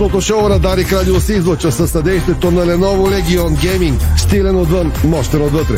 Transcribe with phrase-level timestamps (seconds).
[0.00, 4.18] Спортното шоу на Дарик Радио се излъчва със съдействието на Lenovo Legion Gaming.
[4.18, 5.76] Стилен отвън, мощен отвътре.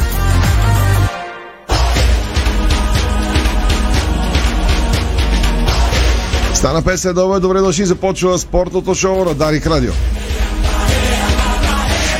[6.54, 9.92] Стана 5 следове, добре дошли, започва спортното шоу на Дарик Радио.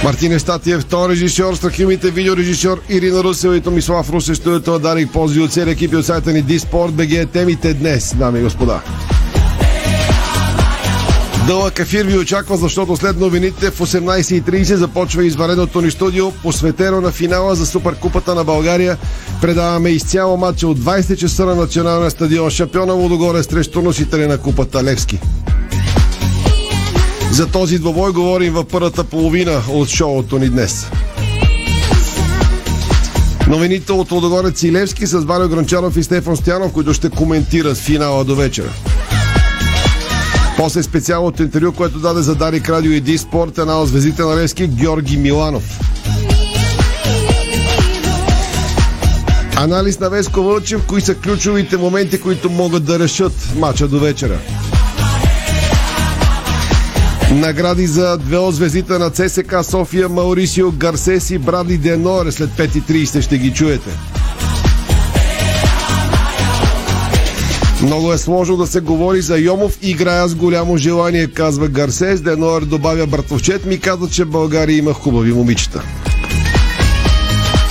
[0.05, 5.53] Мартин Естатиев, втори режисьор, страхимите видеорежисьор Ирина Русева и Томислав Русе, студиото Дарик Пози от
[5.53, 7.31] целия екипи от сайта ни Диспорт БГ.
[7.33, 8.81] Темите днес, дами и господа.
[11.47, 17.11] Дълъг ефир ви очаква, защото след новините в 18.30 започва извареното ни студио, посветено на
[17.11, 18.99] финала за Суперкупата на България.
[19.41, 24.85] Предаваме изцяло матча от 20 часа на националния стадион Шампиона Водогоре срещу носители на Купата
[24.85, 25.19] Левски.
[27.33, 30.87] За този двобой говорим в първата половина от шоуто ни днес.
[33.49, 38.25] Новините от Лодогорец и Левски с Валио Гранчаров и Стефан Стянов, които ще коментират финала
[38.25, 38.73] до вечера.
[40.57, 44.37] После специалното интервю, което даде за Дарик Радио и Ди Спорт, една от звездите на
[44.37, 45.81] Левски, Георги Миланов.
[49.57, 54.39] Анализ на Веско Вълчев, кои са ключовите моменти, които могат да решат мача до вечера.
[57.33, 63.21] Награди за две от звездите на ЦСК София, Маурисио Гарсес и Брадли Деноре след 5.30
[63.21, 63.91] ще ги чуете.
[67.83, 69.79] Много е сложно да се говори за Йомов.
[69.83, 72.21] Играя с голямо желание, казва Гарсес.
[72.21, 73.67] Денуар добавя Братовчет.
[73.67, 75.83] Ми каза, че България има хубави момичета.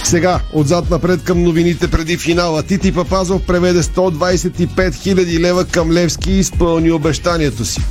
[0.03, 2.63] Сега, отзад напред към новините преди финала.
[2.63, 7.81] Тити Папазов преведе 125 000 лева към Левски и изпълни обещанието си.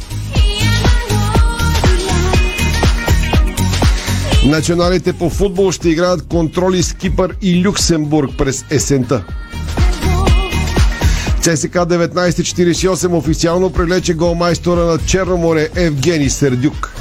[4.47, 9.25] Националите по футбол ще играят контроли с Кипър и Люксембург през есента.
[11.57, 16.95] ЦСК 1948 официално привлече голмайстора на Черноморе Евгений Сердюк.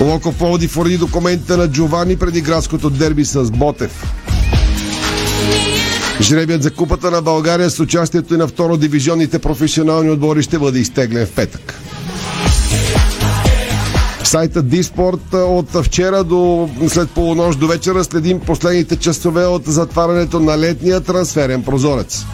[0.00, 4.04] Локо Пловдив върди документите на Джовани преди градското дерби с Ботев.
[6.20, 10.78] Жребият за купата на България с участието и на второ дивизионните професионални отбори ще бъде
[10.78, 11.74] изтеглен в петък.
[14.24, 20.58] Сайта Диспорт от вчера до след полунощ до вечера следим последните часове от затварянето на
[20.58, 22.24] летния трансферен прозорец.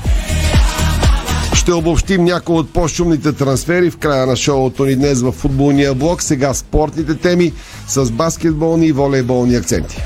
[1.55, 6.23] Ще обобщим някои от по-шумните трансфери в края на шоуто ни днес в футболния блок.
[6.23, 7.53] Сега спортните теми
[7.89, 10.03] с баскетболни и волейболни акценти.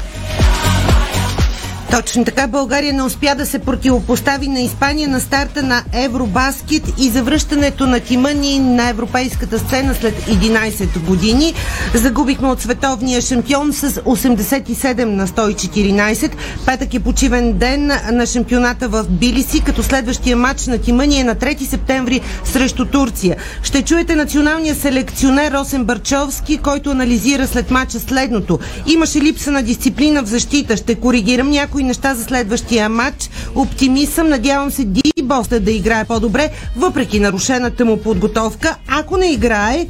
[1.96, 7.08] Точно така България не успя да се противопостави на Испания на старта на Евробаскет и
[7.08, 11.54] завръщането на тима ни на европейската сцена след 11 години.
[11.94, 16.30] Загубихме от световния шампион с 87 на 114.
[16.66, 21.24] Петък е почивен ден на шампионата в Билиси, като следващия матч на тима ни е
[21.24, 23.36] на 3 септември срещу Турция.
[23.62, 28.58] Ще чуете националния селекционер Росен Барчовски, който анализира след матча следното.
[28.86, 30.76] Имаше липса на дисциплина в защита.
[30.76, 33.30] Ще коригирам някои неща за следващия матч.
[33.54, 38.76] Оптимист съм, надявам се Ди Боста да играе по-добре, въпреки нарушената му подготовка.
[38.88, 39.86] Ако не играе,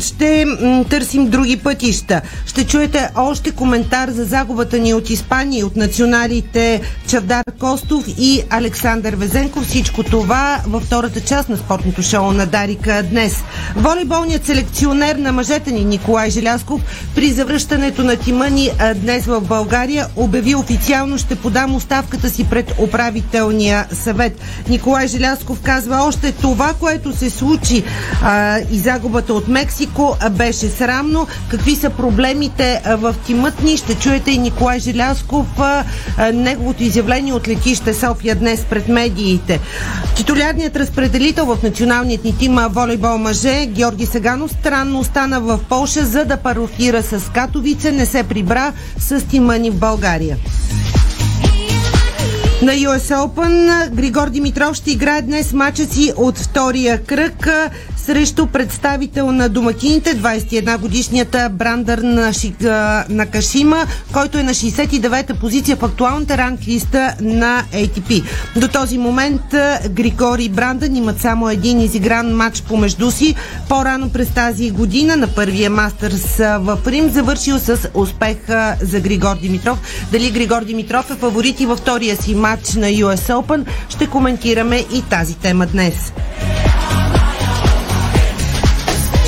[0.00, 0.46] ще
[0.90, 2.20] търсим други пътища.
[2.46, 9.14] Ще чуете още коментар за загубата ни от Испания, от националите Чавдар Костов и Александър
[9.14, 9.60] Везенко.
[9.60, 13.34] Всичко това във втората част на спортното шоу на Дарика днес.
[13.76, 16.80] Волейболният селекционер на мъжете ни Николай Желясков
[17.14, 22.44] при завръщането на тима ни днес в България обяви официално официално ще подам оставката си
[22.50, 24.40] пред управителния съвет.
[24.68, 27.84] Николай Желясков казва още това, което се случи
[28.22, 31.26] а, и загубата от Мексико а, беше срамно.
[31.48, 33.76] Какви са проблемите а, в тимът ни?
[33.76, 35.84] Ще чуете и Николай Желясков а,
[36.18, 39.60] а, неговото изявление от летище София днес пред медиите.
[40.16, 46.24] Титулярният разпределител в националният ни тим волейбол мъже Георги Сеганов странно остана в Полша, за
[46.24, 47.92] да парофира с Катовице.
[47.92, 50.36] Не се прибра с тима ни в България.
[52.62, 57.48] На US Open Григор Димитров ще играе днес мача си от втория кръг
[58.06, 65.34] срещу представител на домакините, 21 годишният Брандър на, Шига, на Кашима, който е на 69-та
[65.34, 68.22] позиция в актуалната ранглиста на ATP.
[68.56, 69.42] До този момент
[69.90, 73.34] Григор и Брандън имат само един изигран матч помежду си.
[73.68, 78.36] По-рано през тази година на първия мастърс в Рим завършил с успех
[78.82, 79.78] за Григор Димитров.
[80.12, 84.76] Дали Григор Димитров е фаворит и във втория си матч на US Open, ще коментираме
[84.76, 86.12] и тази тема днес.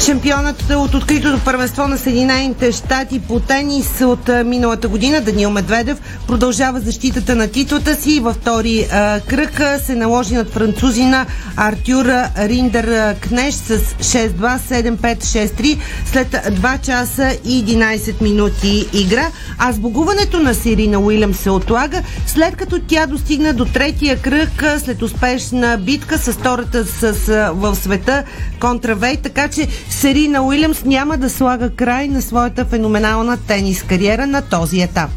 [0.04, 6.80] Шампионът от откритото първенство на Съединените щати по тенис от миналата година, Данил Медведев, продължава
[6.80, 8.20] защитата на титлата си.
[8.20, 15.78] Във втори а, кръг се наложи над французина Артюра Риндер Кнеш с 6-2, 7-5, 6-3
[16.06, 19.26] след 2 часа и 11 минути игра.
[19.58, 25.02] А сбогуването на Сирина Уилям се отлага, след като тя достигна до третия кръг след
[25.02, 27.12] успешна битка с втората с,
[27.54, 28.24] в света
[28.60, 34.42] контравей, така че Серина Уилямс няма да слага край на своята феноменална тенис кариера на
[34.42, 35.10] този етап.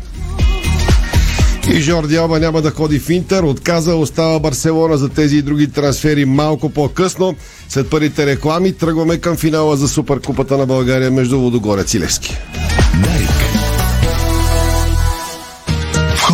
[1.74, 3.44] И Жорди Алба няма да ходи в Интер.
[3.44, 7.36] Отказа, остава Барселона за тези и други трансфери малко по-късно.
[7.70, 12.38] След първите реклами тръгваме към финала за Суперкупата на България между Водогорец и Левски.
[13.04, 13.71] Дарик.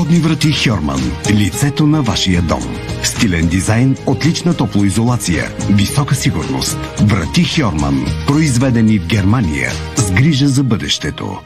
[0.07, 1.11] Входни врати Хьорман.
[1.29, 2.77] Лицето на вашия дом.
[3.03, 6.77] Стилен дизайн, отлична топлоизолация, висока сигурност.
[7.01, 8.05] Врати Хьорман.
[8.27, 9.71] Произведени в Германия.
[9.95, 11.37] С грижа за бъдещето.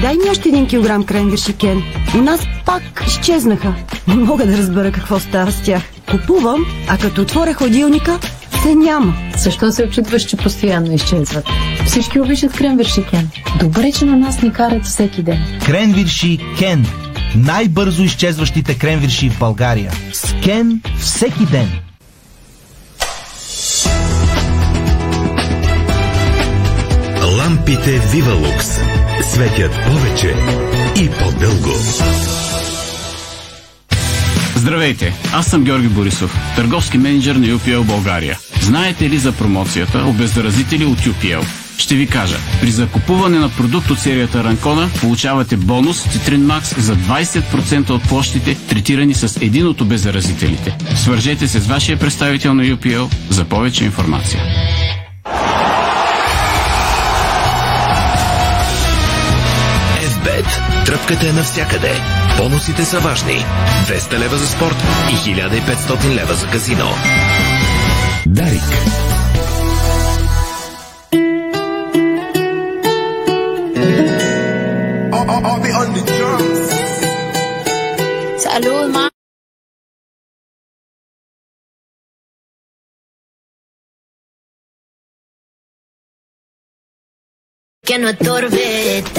[0.00, 1.82] Дай ми още един килограм кренвирши, Кен.
[2.14, 3.74] У нас пак изчезнаха.
[4.08, 5.82] Не мога да разбера какво става с тях.
[6.10, 8.18] Купувам, а като отворя ходилника,
[8.62, 9.14] се няма.
[9.36, 11.44] Защо се очудваш, че постоянно изчезват?
[11.86, 13.30] Всички обичат кренвирши Кен.
[13.60, 15.60] Добре, че на нас ни карат всеки ден.
[15.66, 16.86] Кренвирши Кен.
[17.36, 19.92] Най-бързо изчезващите кренвирши в България.
[20.12, 21.68] С Кен всеки ден.
[27.38, 28.66] Лампите Вивалукс
[29.22, 30.34] светят повече
[30.96, 31.70] и по-дълго.
[34.56, 38.38] Здравейте, аз съм Георги Борисов, търговски менеджер на UPL България.
[38.60, 41.44] Знаете ли за промоцията обеззаразители от UPL?
[41.78, 42.36] Ще ви кажа.
[42.60, 48.54] При закупуване на продукт от серията Ранкона получавате бонус Citrine Max за 20% от площите,
[48.54, 50.76] третирани с един от обеззаразителите.
[50.96, 54.40] Свържете се с вашия представител на UPL за повече информация.
[60.02, 60.84] FBET.
[60.86, 61.92] Тръпката е навсякъде.
[62.38, 63.44] Бонусите са важни.
[63.88, 64.76] 200 лева за спорт
[65.10, 66.88] и 1500 лева за казино.
[68.26, 68.97] Дарик.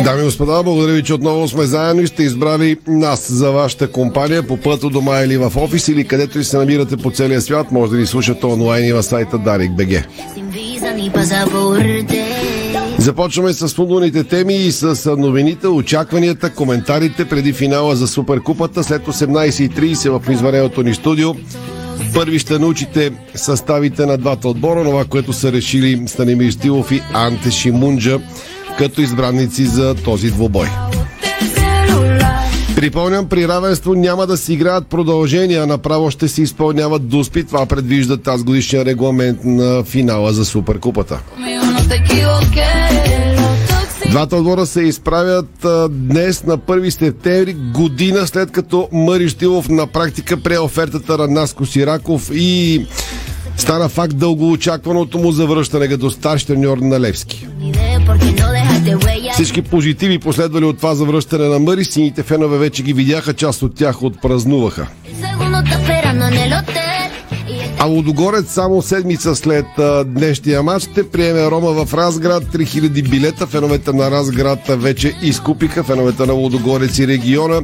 [0.03, 3.91] Дами и господа, благодаря ви, че отново сме заедно и сте избрали нас за вашата
[3.91, 7.71] компания по пътя дома или в офис или където и се намирате по целия свят.
[7.71, 10.07] Може да ни слушате онлайн и на сайта Дарик БГ.
[12.97, 20.09] Започваме с футболните теми и с новините, очакванията, коментарите преди финала за Суперкупата след 18.30
[20.09, 21.33] в извареното ни студио.
[22.13, 27.51] Първи ще научите съставите на двата отбора, това, което са решили Станимир Стилов и Анте
[27.51, 28.19] Шимунджа
[28.79, 30.67] като избранници за този двубой.
[32.75, 37.43] Припомням, при равенство няма да си играят продължения, направо ще се изпълняват дуспи.
[37.43, 41.19] Това предвижда тази годишния регламент на финала за Суперкупата.
[44.09, 49.87] Двата отбора се изправят а, днес на 1 септември, година след като Мари Штилов на
[49.87, 52.85] практика прие офертата на Наско Сираков и
[53.59, 57.47] стана факт дълго очакваното му завръщане като старш треньор на Левски.
[59.33, 63.75] Всички позитиви последвали от това завръщане на Мъри, сините фенове вече ги видяха, част от
[63.75, 64.87] тях отпразнуваха.
[67.79, 72.43] А Лодогорец само седмица след а, днешния матч ще приеме Рома в Разград.
[72.43, 73.47] 3000 билета.
[73.47, 75.83] Феновете на Разград вече изкупиха.
[75.83, 77.61] Феновете на Лодогорец и региона.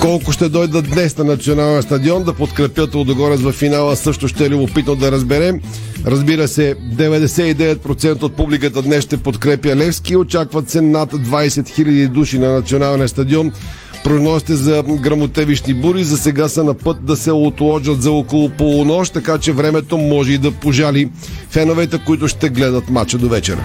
[0.00, 4.50] Колко ще дойдат днес на националния стадион да подкрепят Лодогорец в финала също ще е
[4.50, 5.60] любопитно да разберем.
[6.06, 10.16] Разбира се, 99% от публиката днес ще подкрепя Левски.
[10.16, 13.52] Очакват се над 20 000 души на националния стадион.
[14.04, 19.12] Прогнозите за грамотевищни бури за сега са на път да се отложат за около полунощ,
[19.12, 21.10] така че времето може и да пожали
[21.50, 23.64] феновете, които ще гледат матча до вечера.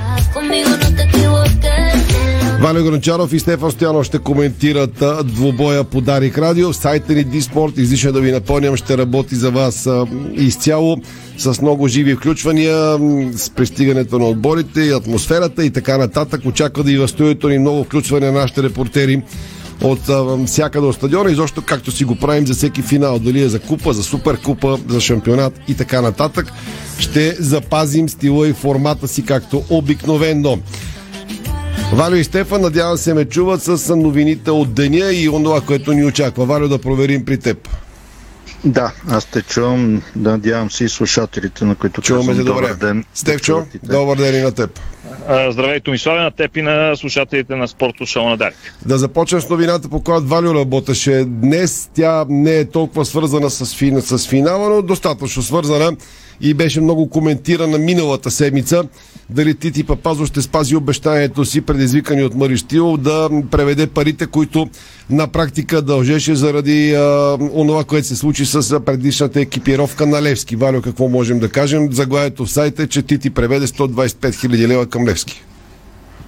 [2.65, 6.73] Валя Гранчаров и Стефан Стоянов ще коментират двубоя по Дарик Радио.
[6.73, 9.89] Сайта ни Диспорт, излишно да ви напомням, ще работи за вас
[10.33, 10.97] изцяло
[11.37, 12.97] с много живи включвания,
[13.33, 16.41] с пристигането на отборите и атмосферата и така нататък.
[16.45, 19.21] Очаква да и в студиото ни много включване на нашите репортери
[19.83, 23.49] от а, всякъде от стадиона, изобщо както си го правим за всеки финал, дали е
[23.49, 26.51] за купа, за суперкупа, за шампионат и така нататък.
[26.99, 30.57] Ще запазим стила и формата си както обикновено.
[31.93, 36.05] Валю и Стефан, надявам се ме чуват с новините от деня и онова, което ни
[36.05, 36.45] очаква.
[36.45, 37.69] Валю, да проверим при теб.
[38.65, 40.01] Да, аз те чувам.
[40.15, 43.05] Надявам се и слушателите, на които Чуваме казвам добър ден.
[43.13, 44.79] Стевчо, да добър ден и на теб.
[45.49, 48.57] Здравей, Томиславе, на теб и на слушателите на Спорто Шоу на Дарик.
[48.85, 51.89] Да започнем с новината, по която Валю работеше днес.
[51.93, 54.01] Тя не е толкова свързана с, фин...
[54.01, 55.91] с финала, но достатъчно свързана
[56.41, 58.83] и беше много коментирана миналата седмица.
[59.29, 64.67] Дали Тити Папазо ще спази обещанието си, предизвикани от Мариштил, да преведе парите, които
[65.09, 70.55] на практика дължеше заради а, онова, което се случи с предишната екипировка на Левски.
[70.55, 71.91] Валю, какво можем да кажем?
[71.91, 75.43] Заглавието в сайта е, че Тити преведе 125 000 лева към Левски.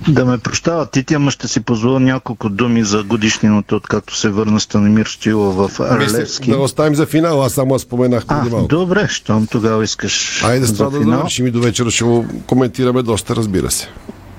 [0.07, 4.59] Да ме прощава Тити, ама ще си позволя няколко думи за годишнината, откакто се върна
[4.59, 6.51] Станимир Стоилов в Арлевски.
[6.51, 8.67] да оставим за финал, аз само споменах преди малко.
[8.67, 11.17] добре, щом тогава искаш Айде с за това да финал.
[11.17, 13.89] завършим и до вечера ще го коментираме доста, разбира се.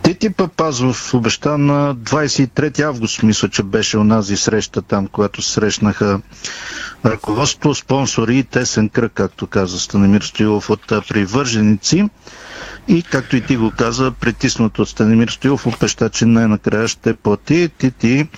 [0.09, 6.21] Тити Папазов обеща на 23 август, мисля, че беше онази среща там, когато се срещнаха
[7.05, 12.09] ръководство, спонсори и тесен кръг, както каза Станимир Стоилов от привърженици.
[12.89, 17.69] И, както и ти го каза, притиснат от Станимир Стоилов, обеща, че най-накрая ще плати.
[17.69, 18.29] Тити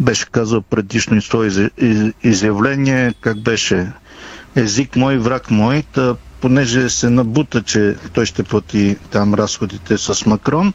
[0.00, 3.92] беше казал предишно и свое из- из- изявление, как беше
[4.56, 10.26] език мой, враг мой, та, понеже се набута, че той ще плати там разходите с
[10.26, 10.72] Макрон.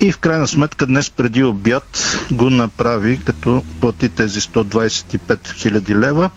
[0.00, 6.30] И в крайна сметка днес преди обяд го направи, като плати тези 125 000 лева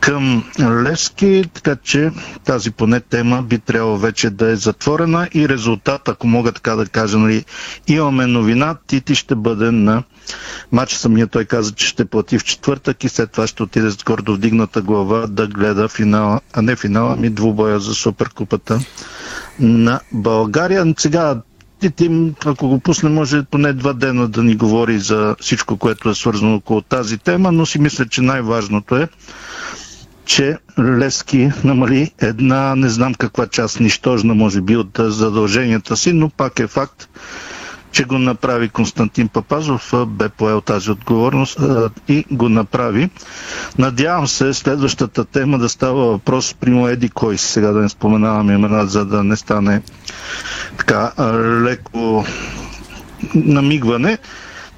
[0.00, 2.10] към Левски, така че
[2.44, 6.86] тази поне тема би трябвало вече да е затворена и резултат, ако мога така да
[6.86, 7.44] кажа, нали,
[7.88, 10.02] имаме новина, Тити ще бъде на
[10.72, 10.94] матч.
[10.94, 14.34] Самия той каза, че ще плати в четвъртък и след това ще отиде с гордо
[14.34, 18.80] вдигната глава да гледа финала, а не финала, ами двубоя за Суперкупата
[19.60, 20.94] на България.
[20.98, 21.40] Сега
[21.80, 26.14] Тити, ако го пусне, може поне два дена да ни говори за всичко, което е
[26.14, 29.08] свързано около тази тема, но си мисля, че най-важното е,
[30.24, 36.30] че Лески намали една, не знам каква част, нищожна може би от задълженията си, но
[36.30, 37.08] пак е факт,
[37.96, 41.58] че го направи Константин Папазов, бе поел тази отговорност
[42.08, 43.10] и го направи.
[43.78, 48.86] Надявам се следващата тема да става въпрос при Еди кой сега да не споменавам имена,
[48.86, 49.82] за да не стане
[50.78, 51.12] така
[51.62, 52.24] леко
[53.34, 54.18] намигване,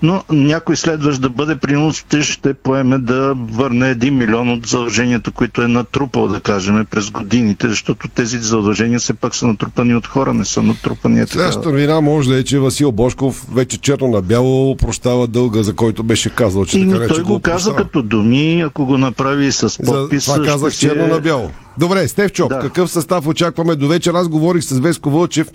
[0.02, 5.62] но някой следващ да бъде принуден ще поеме да върне 1 милион от задълженията, които
[5.62, 10.35] е натрупал, да кажем, през годините, защото тези задължения все пак са натрупани от хора,
[10.35, 11.26] не са натрупани е
[11.64, 16.02] новина може да е, че Васил Бошков вече черно на бяло прощава дълга, за който
[16.02, 17.76] беше казал, че И така не, той че го каза прощава.
[17.76, 20.25] като думи, ако го направи с За подпис.
[20.25, 21.50] това казах черно е- на бяло.
[21.78, 22.59] Добре, Стевчо, Да.
[22.59, 24.14] какъв състав очакваме до вечер?
[24.14, 25.49] Аз говорих с Веско Вълчев,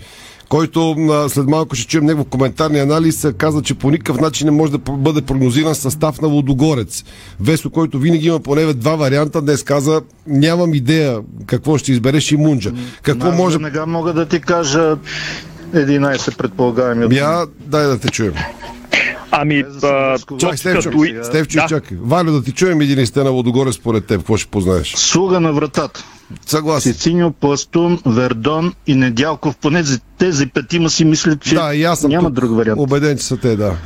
[0.48, 0.96] който
[1.28, 4.78] след малко ще чуем негов коментарни анализ, каза, че по никакъв начин не може да
[4.78, 7.04] бъде прогнозиран състав на Лодогорец.
[7.40, 12.36] Веско, който винаги има поне два варианта, днес каза, нямам идея какво ще избереш и
[12.36, 12.72] Мунджа.
[13.02, 13.54] Какво Аз може...
[13.54, 14.96] веднага мога да ти кажа
[15.74, 17.04] 11 предполагаеми.
[17.04, 18.34] от- Я, дай да те чуем.
[19.30, 21.66] Ами, а, от Стевчо, като Стевчо, Да.
[21.68, 21.98] чакай.
[22.00, 24.18] Валю, да ти чуем един сте на Лодогорец според теб.
[24.18, 24.94] Какво ще познаеш?
[24.96, 26.04] Слуга на вратата.
[26.46, 26.92] Съгласен.
[26.92, 29.56] Сициньо, Пластун, Вердон и Недялков.
[29.56, 32.34] Поне за тези петима си мислят, че Да, и аз съм няма тук.
[32.34, 32.80] друг вариант.
[32.80, 33.76] Убеден, че са те, да.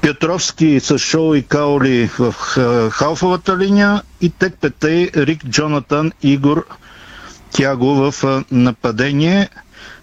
[0.00, 6.66] Петровски с Шоу и Каоли в ха- халфовата линия и Тек Петей, Рик Джонатан, Игор
[7.50, 9.48] Тяго в а, нападение.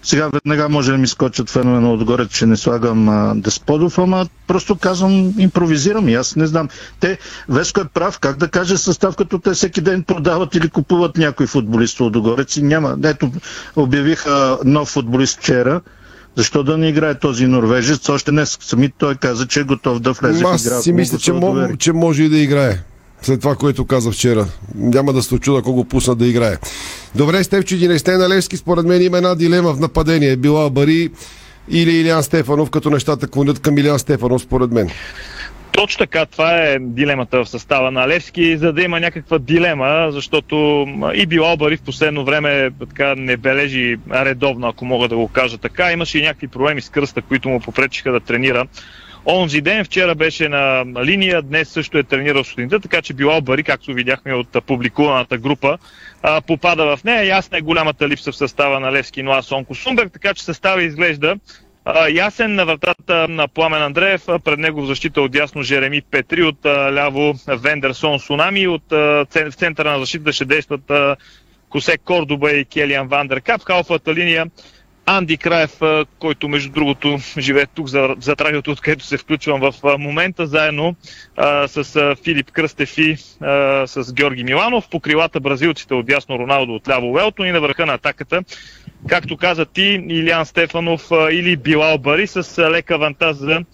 [0.02, 4.26] Сега веднага може да ми скочат фенове на отгоре, че не слагам а, Десподов, ама
[4.46, 6.68] просто казвам, импровизирам и аз не знам.
[7.00, 7.18] Те,
[7.48, 11.46] Веско е прав, как да каже състав, като те всеки ден продават или купуват някой
[11.46, 12.96] футболист от Догорец и няма.
[13.04, 13.32] Ето,
[13.76, 15.80] обявиха нов футболист вчера.
[16.36, 18.08] Защо да не играе този норвежец?
[18.08, 20.74] Още днес сами той каза, че е готов да влезе Ма, в игра.
[20.74, 21.76] Аз си мисля, че, се мо, довери.
[21.76, 22.78] че може и да играе.
[23.22, 24.46] След това, което каза вчера.
[24.74, 26.56] Няма да се очуда, ако го пусна да играе.
[27.14, 30.36] Добре, Стевчо 11 на Левски, според мен има една дилема в нападение.
[30.36, 31.10] Била Бари
[31.68, 34.90] или Илян Стефанов, като нещата клонят към Илян Стефанов, според мен.
[35.72, 40.86] Точно така, това е дилемата в състава на Левски, за да има някаква дилема, защото
[41.14, 45.58] и Билал Бари в последно време така не бележи редовно, ако мога да го кажа
[45.58, 45.92] така.
[45.92, 48.66] Имаше и някакви проблеми с кръста, които му попречиха да тренира.
[49.28, 53.62] Онзи ден, вчера беше на линия, днес също е тренирал сутринта, така че Билал Бари,
[53.62, 55.78] както видяхме от публикуваната група,
[56.46, 57.24] попада в нея.
[57.24, 61.36] Ясна е голямата липса в състава на Левски, но Сонко Сумберг, така че състава изглежда
[62.10, 66.66] ясен на вратата на Пламен Андреев, пред него в защита от дясно Жереми Петри, от
[66.66, 70.92] ляво Вендерсон Сунами, от в центъра на защита ще действат
[71.68, 73.62] Косе Кордоба и Келиан Вандеркап.
[73.62, 74.46] Халфата линия
[75.08, 75.80] Анди Краев,
[76.18, 80.96] който между другото живее тук за, за радиото, откъдето се включвам в момента, заедно
[81.36, 84.88] а, с Филип Кръстев и а, с Георги Миланов.
[84.90, 88.42] По крилата бразилците отясно Роналдо отляво Велто и на върха на атаката,
[89.08, 93.64] както каза ти, Илиан Стефанов или Билал Бари с лека авантаж за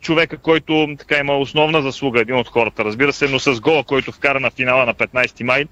[0.00, 4.12] човека, който така има основна заслуга, един от хората, разбира се, но с гола, който
[4.12, 5.64] вкара на финала на 15 май,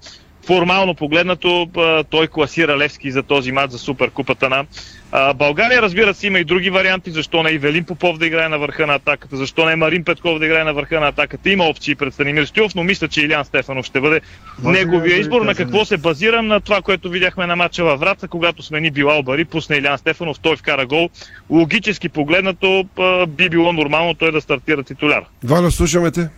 [0.45, 1.69] формално погледнато
[2.09, 4.65] той класира Левски за този матч за Суперкупата на
[5.35, 5.81] България.
[5.81, 7.11] Разбира се, има и други варианти.
[7.11, 9.37] Защо не и Велин Попов да играе на върха на атаката?
[9.37, 11.49] Защо не Марин Петков да играе на върха на атаката?
[11.49, 14.21] Има опции пред Станимир Стилов, но мисля, че Илян Стефанов ще бъде
[14.63, 15.41] Може неговия избор.
[15.41, 16.47] На какво се базирам?
[16.47, 20.39] На това, което видяхме на матча във Враца, когато смени Билал Бари, пусне Илян Стефанов,
[20.39, 21.09] той вкара гол.
[21.49, 22.85] Логически погледнато
[23.27, 25.23] би било нормално той да стартира титуляр.
[25.43, 26.29] Валя, слушаме те.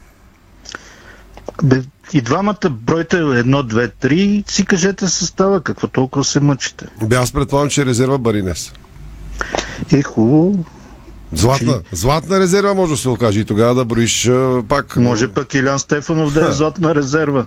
[2.14, 6.86] И двамата бройте едно, две, три си кажете състава, какво толкова се мъчите.
[7.04, 8.74] Бе, аз предполагам, че резерва Баринес.
[9.94, 10.66] Е, хубаво.
[11.34, 11.96] Златна, Чи...
[11.96, 14.30] златна резерва може да се окаже и тогава да броиш
[14.68, 14.96] пак.
[14.96, 17.46] Може пък Илян Стефанов да е златна резерва.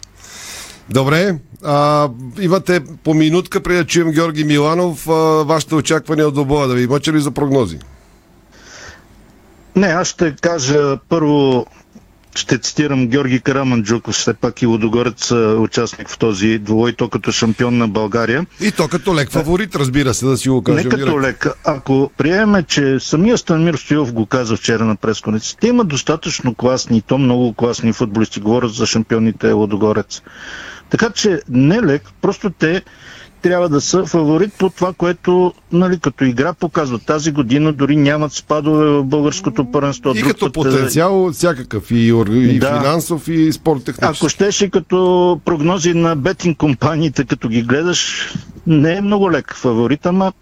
[0.91, 2.09] Добре, а,
[2.41, 5.09] имате по минутка преди да чуем Георги Миланов.
[5.09, 5.13] А,
[5.45, 7.79] вашите очаквания от добоя да ви имате ли за прогнози?
[9.77, 11.67] Не, аз ще кажа първо
[12.35, 17.79] ще цитирам Георги Караманджуков, все пак и Лодогорец участник в този двой, то като шампион
[17.79, 18.47] на България.
[18.61, 20.85] И то като лек фаворит, разбира се, да си го кажем.
[20.85, 21.23] Не като директ.
[21.23, 21.47] лек.
[21.65, 27.03] Ако приемем, че самия Станмир Стоилов го каза вчера на пресконеците, има достатъчно класни, и
[27.03, 30.23] то много класни футболисти, говорят за шампионите Лодогорец.
[30.91, 32.83] Така че не лек, просто те
[33.43, 36.99] трябва да са фаворит по това, което нали, като игра показва.
[36.99, 40.13] Тази година дори нямат спадове в българското първенство.
[40.17, 42.67] И като потенциал всякакъв, и, и да.
[42.67, 44.25] финансов, и спорт технически.
[44.25, 48.33] Ако щеше като прогнози на бетинг компаниите, като ги гледаш,
[48.67, 50.33] не е много лек фаворит, ама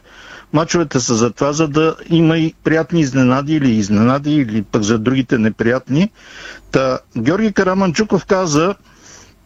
[0.53, 4.99] мачовете са за това, за да има и приятни изненади или изненади, или пък за
[4.99, 6.11] другите неприятни.
[6.71, 8.75] Та, Георги Караманчуков каза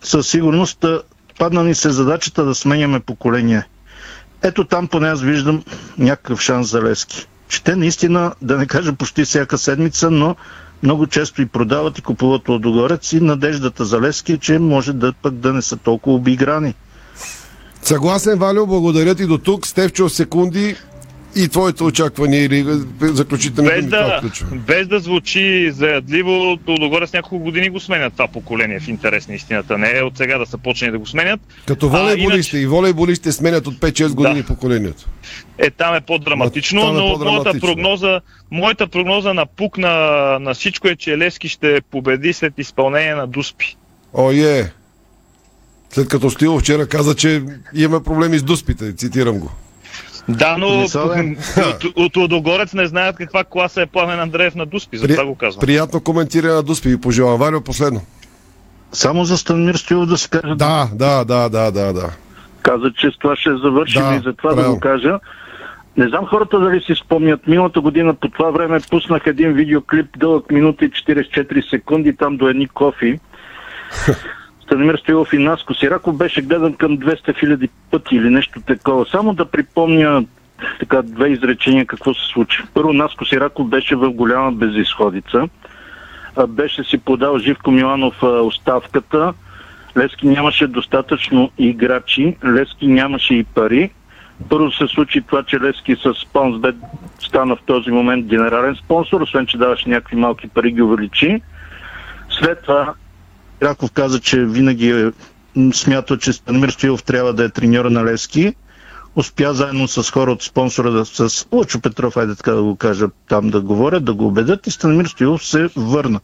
[0.02, 0.84] със сигурност
[1.40, 3.64] падна ни се задачата да сменяме поколение.
[4.42, 5.62] Ето там поне аз виждам
[5.98, 7.26] някакъв шанс за Лески.
[7.48, 10.36] Че те наистина, да не кажа почти всяка седмица, но
[10.82, 15.12] много често и продават и купуват Лодогорец и надеждата за Лески е, че може да
[15.12, 16.74] пък да не са толкова обиграни.
[17.82, 19.66] Съгласен, Валио, благодаря ти до тук.
[19.66, 20.76] Стевчо, секунди
[21.36, 22.64] и твоите очаквания или
[23.00, 28.80] заключителни без да, без да звучи заядливо, догоре с няколко години го сменят това поколение
[28.80, 29.78] в интерес на истината.
[29.78, 31.40] Не е от сега да са почнали да го сменят.
[31.66, 32.58] Като волейболисти а, иначе...
[32.58, 34.46] и волейболисти сменят от 5-6 години да.
[34.46, 35.06] поколението.
[35.58, 37.42] Е, там е по-драматично, там е но по-драматично.
[37.44, 42.58] моята прогноза, моята прогноза на пук на, на всичко е, че Лески ще победи след
[42.58, 43.76] изпълнение на Дуспи.
[44.14, 44.72] О, е!
[45.90, 47.42] След като Стило вчера каза, че
[47.74, 49.50] имаме проблеми с Дуспите, цитирам го.
[50.28, 55.06] Да, но от, от Лодогорец не знаят каква класа е Пламен Андреев на Дуспи, за
[55.06, 55.14] При...
[55.14, 55.60] това го казвам.
[55.60, 57.40] Приятно коментиране на Дуспи и пожелавам.
[57.40, 58.00] Варио, последно.
[58.92, 60.54] Само за Станмир Стоилов да се каже.
[60.54, 62.10] Да, да, да, да, да, да.
[62.62, 65.18] Каза, че с това ще завършим да, и за това да го кажа.
[65.96, 70.50] Не знам хората дали си спомнят, миналата година по това време пуснах един видеоклип дълъг
[70.50, 73.18] минути и 44 секунди там до едни кофи.
[74.70, 79.06] Станимир Стоилов и Наско Сираков беше гледан към 200 хиляди пъти или нещо такова.
[79.06, 80.24] Само да припомня
[80.80, 82.62] така две изречения какво се случи.
[82.74, 85.48] Първо, Наско Сираков беше в голяма безисходица.
[86.48, 89.34] Беше си подал Живко Миланов оставката.
[89.96, 93.90] Лески нямаше достатъчно играчи, Лески нямаше и пари.
[94.48, 96.76] Първо се случи това, че Лески с Спонсбет
[97.18, 101.42] стана в този момент генерален спонсор, освен че даваше някакви малки пари ги увеличи.
[102.30, 102.94] След това
[103.62, 105.12] Раков каза, че винаги е
[105.72, 108.54] смятал, че Станимир Стоилов трябва да е треньор на Левски.
[109.16, 113.08] Успя заедно с хора от спонсора, да, с Лъчо Петров, айде така да го кажа,
[113.28, 116.20] там да говорят, да го убедят и Станимир Стоилов се върна.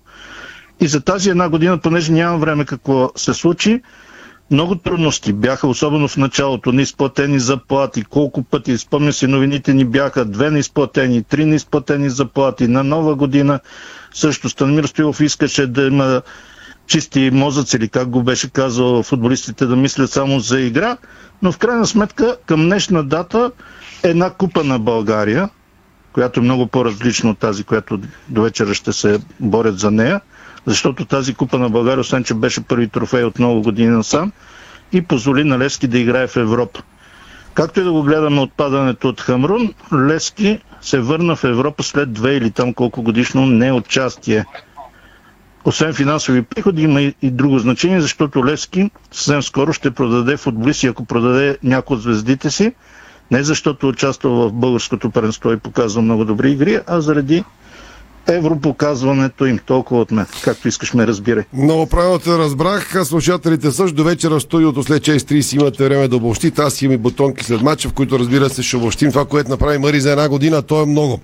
[0.80, 3.82] И за тази една година, понеже нямам време какво се случи,
[4.50, 8.02] много трудности бяха, особено в началото, неизплатени заплати.
[8.02, 12.68] Колко пъти, спомня си, новините ни бяха две неизплатени, три неизплатени заплати.
[12.68, 13.60] На нова година
[14.14, 16.22] също Станимир Стоилов искаше да има
[16.86, 20.96] чисти мозъци или как го беше казал футболистите да мислят само за игра,
[21.42, 23.50] но в крайна сметка към днешна дата
[24.02, 25.48] една купа на България,
[26.12, 30.20] която е много по-различна от тази, която до вечера ще се борят за нея,
[30.66, 34.32] защото тази купа на България, освен че беше първи трофей от много години насам,
[34.92, 36.82] и позволи на Лески да играе в Европа.
[37.54, 42.36] Както и да го гледаме отпадането от Хамрун, Лески се върна в Европа след две
[42.36, 44.44] или там колко годишно неучастие
[45.66, 51.04] освен финансови приходи, има и, друго значение, защото Левски съвсем скоро ще продаде футболисти, ако
[51.04, 52.72] продаде някой от звездите си,
[53.30, 57.44] Не защото участва в българското паренство и показва много добри игри, а заради
[58.28, 59.58] европоказването им.
[59.66, 60.26] Толкова от мен.
[60.42, 61.44] Както искаш ме разбирай.
[61.52, 63.06] Много правилно те разбрах.
[63.06, 66.62] Слушателите също до вечера в студиото след 6.30 имате време да обобщите.
[66.62, 69.78] Аз имам и бутонки след мача, в които разбира се ще обобщим това, което направи
[69.78, 70.62] Мари за една година.
[70.62, 71.20] То е много.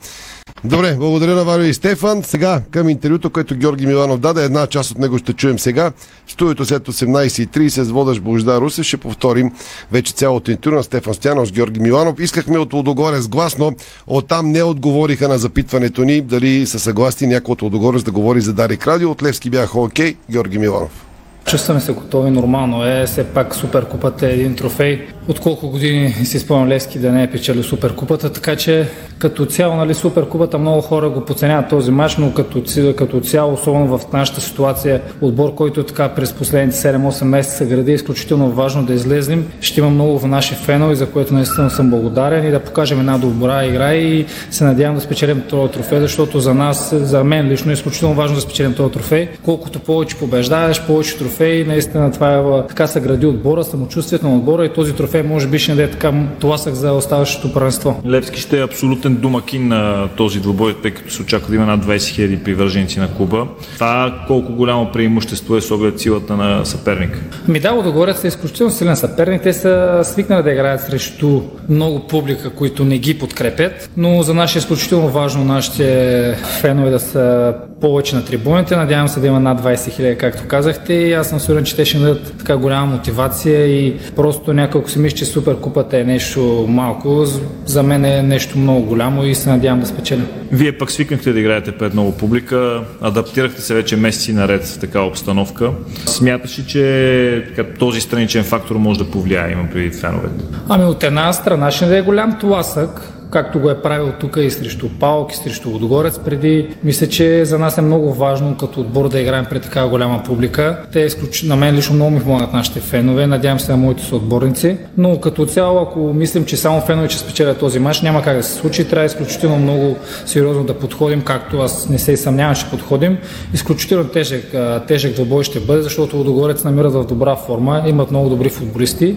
[0.65, 2.23] Добре, благодаря на Варио и Стефан.
[2.23, 4.45] Сега към интервюто, което Георги Миланов даде.
[4.45, 5.93] Една част от него ще чуем сега.
[6.27, 9.53] В студиото след 18.30 с водещ Бождар Русев ще повторим
[9.93, 12.21] вече цялото интервю на Стефан Стянов с Георги Миланов.
[12.21, 13.73] Искахме от Лудогорец гласно.
[14.07, 18.53] Оттам не отговориха на запитването ни дали са съгласни някой от Лудогорец да говори за
[18.53, 19.11] Дарик Радио.
[19.11, 20.17] От Левски бяха окей.
[20.31, 21.12] Георги Миланов.
[21.45, 23.07] Чувстваме се готови, нормално е.
[23.07, 25.07] Все пак Суперкупата е един трофей.
[25.29, 29.77] От колко години си спомням Левски да не е печели Суперкупата, така че като цяло
[29.77, 32.63] нали, Суперкупата много хора го подценяват този матч, но като,
[32.97, 37.95] като цяло, особено в нашата ситуация, отбор, който така през последните 7-8 месеца гради, е
[37.95, 39.47] изключително важно да излезем.
[39.61, 43.19] Ще има много в наши фенове, за което наистина съм благодарен и да покажем една
[43.19, 47.71] добра игра и се надявам да спечелим този трофей, защото за нас, за мен лично
[47.71, 49.29] е изключително важно да спечелим този трофей.
[49.45, 54.65] Колкото повече побеждаваш, повече трофеи, наистина това е така се гради отбора, самочувствието на отбора
[54.65, 58.03] и този трофей може би ще даде така тласък за оставащото първенство.
[58.07, 61.85] Левски ще е абсолютен домакин на този двубой, тъй като се очаква да има над
[61.85, 63.47] 20 000 привърженици на клуба.
[63.75, 67.19] Това колко голямо преимущество е с оглед силата на съперника?
[67.49, 69.43] Ми да, Лудогорец са изключително силен съперник.
[69.43, 74.55] Те са свикнали да играят срещу много публика, които не ги подкрепят, но за нас
[74.55, 78.77] е изключително важно нашите фенове да са повече на трибуните.
[78.77, 80.95] Надявам се да има над 20 000, както казахте.
[80.95, 84.99] И аз съм сигурен, че те ще дадат така голяма мотивация и просто няколко си
[84.99, 87.25] мисля, че Суперкупата е нещо малко.
[87.67, 90.27] За мен е нещо много голямо и се надявам да спечелим.
[90.53, 95.07] Вие пък свикнахте да играете пред много публика, адаптирахте се вече месеци наред в такава
[95.07, 95.71] обстановка.
[96.07, 100.45] Смяташ ли, че така, този страничен фактор може да повлияе, има при феновете?
[100.69, 104.51] Ами от една страна ще да е голям тласък, както го е правил тук и
[104.51, 106.69] срещу Палк и срещу Водогорец преди.
[106.85, 110.79] Мисля, че за нас е много важно като отбор да играем пред такава голяма публика.
[110.93, 111.43] Те изключ...
[111.43, 114.77] на мен лично много ми помагат нашите фенове, надявам се на моите съотборници.
[114.97, 118.43] Но като цяло, ако мислим, че само фенове ще спечелят този матч, няма как да
[118.43, 118.89] се случи.
[118.89, 123.19] Трябва изключително много сериозно да подходим, както аз не се и съмнявам, че подходим.
[123.55, 124.55] Изключително тежък,
[124.89, 129.17] тежък двобой ще бъде, защото Водогорец намират в добра форма, имат много добри футболисти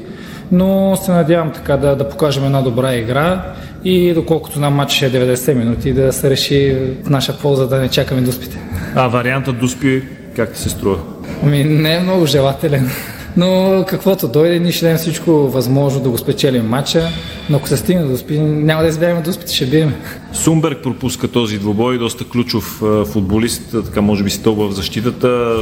[0.51, 3.53] но се надявам така да, да покажем една добра игра
[3.85, 7.89] и доколкото знам матч е 90 минути да се реши в наша полза да не
[7.89, 8.59] чакаме дуспите.
[8.95, 10.03] А варианта дуспи
[10.35, 10.97] как ти се струва?
[11.43, 12.89] Ами не е много желателен.
[13.37, 17.07] Но каквото дойде, ние ще дадем всичко възможно да го спечелим матча,
[17.49, 19.93] но ако се стигне до спи, няма да избягаме до спите, ще бием.
[20.33, 25.57] Сумберг пропуска този двубой, доста ключов футболист, така може би си толкова в защитата.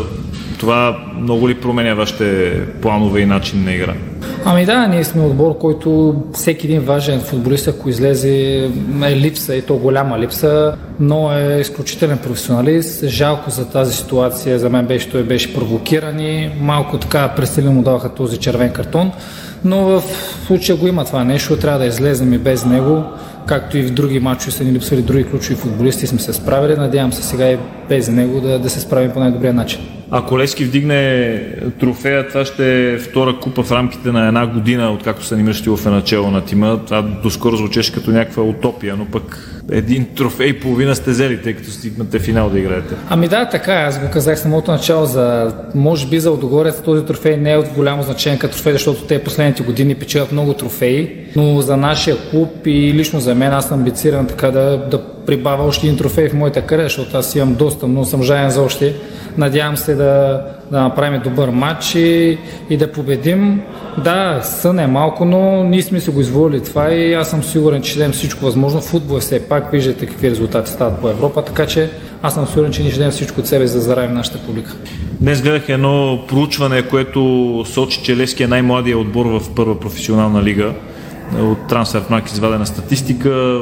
[0.60, 3.94] Това много ли променя вашите планове и начин на игра?
[4.46, 8.70] Ами да, ние сме отбор, който всеки един важен футболист, ако излезе,
[9.04, 13.06] е липса и то голяма липса, но е изключителен професионалист.
[13.06, 18.10] Жалко за тази ситуация, за мен беше, той беше провокиран и малко така пресилено даваха
[18.10, 19.12] този червен картон.
[19.66, 20.04] Но в
[20.48, 23.04] случая го има това нещо, трябва да излезем и без него,
[23.46, 26.76] както и в други матчове са ни липсвали други ключови футболисти, сме се справили.
[26.76, 27.58] Надявам се сега и
[27.90, 29.80] без него да, да се справим по най-добрия начин.
[30.12, 31.39] Ако Лески вдигне
[31.80, 35.86] трофея, това ще е втора купа в рамките на една година, откакто са ни в
[35.86, 36.80] начало на тима.
[36.86, 41.70] Това доскоро звучеше като някаква утопия, но пък един трофей половина сте взели, тъй като
[41.70, 42.96] стигнате финал да играете.
[43.10, 43.84] Ами да, така е.
[43.84, 47.68] Аз го казах самото начало за, може би за Лудогорец този трофей не е от
[47.76, 52.68] голямо значение като трофей, защото те последните години печелят много трофеи, но за нашия клуб
[52.68, 56.34] и лично за мен аз съм амбициран така да, да прибавя още един трофей в
[56.34, 58.96] моята кариера, защото аз имам доста, но съм жаен за още.
[59.38, 62.38] Надявам се да, да направим добър матч и,
[62.70, 63.62] и да победим.
[64.04, 67.82] Да, сън е малко, но ние сме се го изволили това и аз съм сигурен,
[67.82, 68.82] че ще дадем всичко възможно.
[68.82, 71.90] Футбол е все пак, виждате какви резултати стават по Европа, така че
[72.22, 74.76] аз съм сигурен, че ние ще дадем всичко от себе за да заравим нашата публика.
[75.22, 80.74] Днес гледах едно проучване, което сочи, че Левски е най-младия отбор в първа професионална лига.
[81.40, 83.62] От Трансфермарк извадена статистика.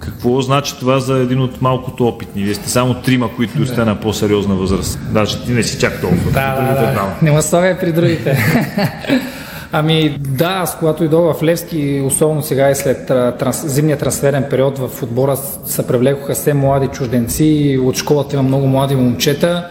[0.00, 2.42] Какво значи това за един от малкото опитни?
[2.42, 4.98] Вие сте само трима, които сте на по-сериозна възраст.
[5.10, 6.30] Даже ти не си чак толкова.
[6.30, 7.16] Да, да, да.
[7.22, 8.38] Не ме слагай при другите.
[9.72, 14.78] Ами да, аз когато идох в Левски, особено сега и след транс, зимния трансферен период
[14.78, 19.68] в отбора се привлекоха все млади чужденци, от школата има много млади момчета.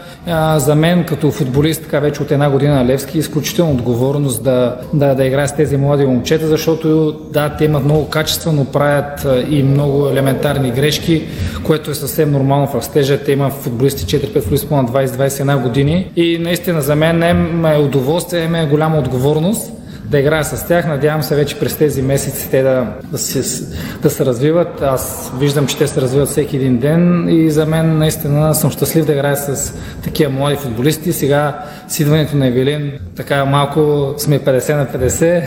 [0.57, 4.77] За мен като футболист, така вече от една година на Левски, е изключително отговорност да,
[4.93, 9.27] да, да играя с тези млади момчета, защото да, те имат много качества, но правят
[9.49, 11.23] и много елементарни грешки,
[11.63, 13.23] което е съвсем нормално в растежа.
[13.23, 17.23] Те имат футболисти 4-5 футболисти на 20-21 години и наистина за мен
[17.65, 19.71] е удоволствие, е голяма отговорност
[20.09, 20.87] да играя с тях.
[20.87, 23.65] Надявам се вече през тези месеци те да, да, се,
[24.01, 24.81] да се развиват.
[24.81, 29.05] Аз виждам, че те се развиват всеки един ден и за мен наистина съм щастлив
[29.05, 31.13] да играя с такива млади футболисти.
[31.13, 35.43] Сега с идването на Евелин така малко сме 50 на 50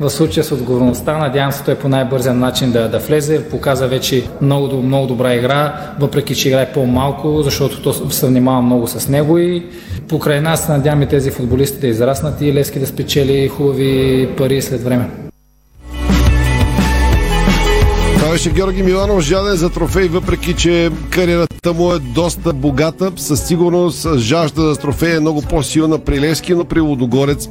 [0.00, 1.18] в случая с отговорността.
[1.18, 3.44] Надявам се той по най-бързия начин да, да влезе.
[3.44, 8.86] Показа вече много, много добра игра, въпреки че играе по-малко, защото то се внимава много
[8.86, 9.66] с него и
[10.08, 15.10] покрай нас надяваме тези футболисти да израснат и Лески да спечели хубави пари след време.
[18.32, 23.12] Беше Георги Миланов, жаден за трофей, въпреки че кариерата му е доста богата.
[23.16, 27.48] Със сигурност жажда за трофей е много по-силна при Лески, но при Лудогорец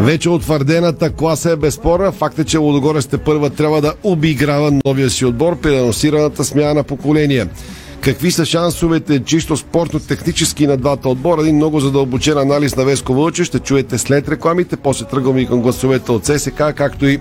[0.00, 2.12] вече утвърдената класа е безспорна.
[2.12, 6.74] Факт е, че Лудогорец те първа трябва да обиграва новия си отбор при анонсираната смяна
[6.74, 7.48] на поколения.
[8.00, 11.42] Какви са шансовете чисто спортно-технически на двата отбора?
[11.42, 14.76] Един много задълбочен анализ на Веско Вълче ще чуете след рекламите.
[14.76, 17.18] После тръгваме и към гласовете от ССК, както и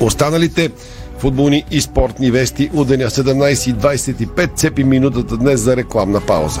[0.00, 0.70] останалите
[1.18, 4.56] футболни и спортни вести от деня 17.25.
[4.56, 6.60] Цепи минутата днес за рекламна пауза.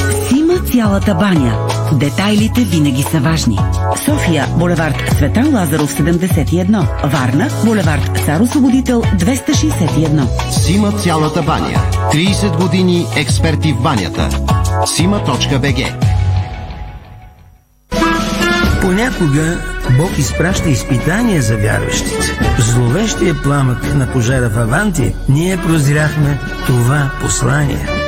[0.65, 1.57] Цялата баня.
[1.93, 3.59] Детайлите винаги са важни.
[4.05, 6.87] София, булевард Светан Лазаров 71.
[7.03, 10.51] Варна, булевард Цар Освободител 261.
[10.51, 11.81] Сима цялата баня.
[12.13, 14.29] 30 години експерти в банята.
[14.85, 16.11] Сима.бг
[18.81, 19.57] Понякога
[19.97, 22.37] Бог изпраща изпитания за вярващите.
[22.57, 28.00] В зловещия пламък на пожара в Аванти ние прозряхме това послание.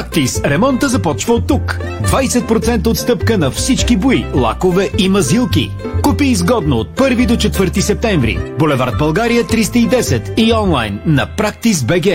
[0.00, 0.40] Практис.
[0.44, 1.78] Ремонта започва от тук.
[2.02, 5.70] 20% отстъпка на всички бои, лакове и мазилки.
[6.02, 8.38] Купи изгодно от 1 до 4 септември.
[8.58, 12.06] Булевард България 310 и онлайн на Практис БГ.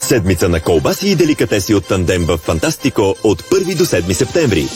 [0.00, 4.68] Седмица на колбаси и деликатеси от Тандем в Фантастико от 1 до 7 септември.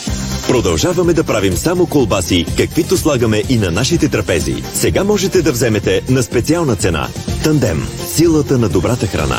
[0.48, 4.62] Продължаваме да правим само колбаси, каквито слагаме и на нашите трапези.
[4.74, 7.08] Сега можете да вземете на специална цена.
[7.44, 7.88] Тандем.
[8.06, 9.38] Силата на добрата храна.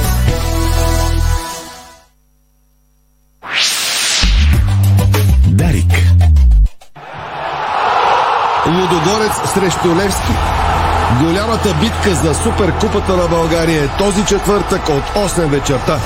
[8.67, 10.33] Лудогорец срещу Левски.
[11.21, 15.99] Голямата битка за Суперкупата на България е този четвъртък от 8 вечерта.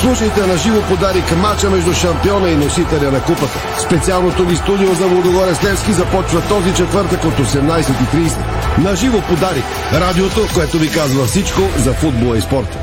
[0.00, 3.58] Слушайте на живо подарик мача между шампиона и носителя на купата.
[3.86, 8.78] Специалното ни студио за Лудогорец Левски започва този четвъртък от 18.30.
[8.78, 9.64] На живо подарик.
[9.92, 12.78] Радиото, което ви казва всичко за футбола и спорта.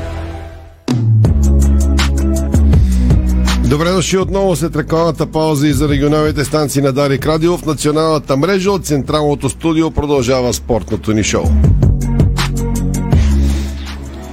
[3.70, 8.36] Добре дошли отново след рекламната пауза и за регионалните станции на Дарик Радио в националната
[8.36, 11.44] мрежа от Централното студио продължава спортното ни шоу.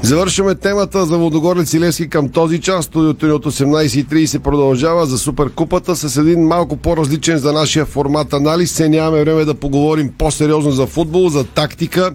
[0.01, 2.85] Завършваме темата за Водогорец и Лески към този час.
[2.85, 8.71] Студиото ни от 18.30 продължава за Суперкупата с един малко по-различен за нашия формат анализ.
[8.71, 12.11] Се нямаме време да поговорим по-сериозно за футбол, за тактика.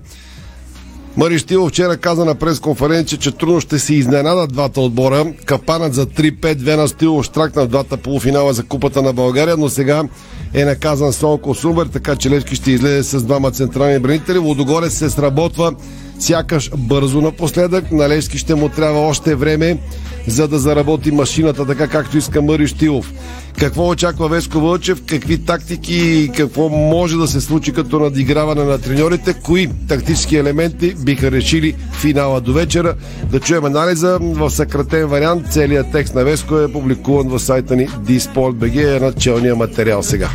[1.16, 5.32] Мари Штилов вчера каза на пресконференция, че трудно ще се изненадат двата отбора.
[5.44, 10.02] Капанът за 3-5 на Штилов штракна в двата полуфинала за Купата на България, но сега
[10.54, 14.38] е наказан Солко Сумер, така че Левски ще излезе с двама централни бранители.
[14.38, 15.72] Водогорец се сработва
[16.18, 17.92] сякаш бързо напоследък.
[17.92, 19.78] На Левски ще му трябва още време,
[20.26, 23.12] за да заработи машината така както иска Мари Штилов.
[23.58, 28.78] Какво очаква Веско Вълчев, какви тактики и какво може да се случи като надиграване на
[28.78, 32.94] треньорите, кои тактически елементи биха решили финала до вечера.
[33.30, 35.52] Да чуем анализа в съкратен вариант.
[35.52, 40.28] Целият текст на Веско е публикуван в сайта ни dsport.bg е началния материал сега.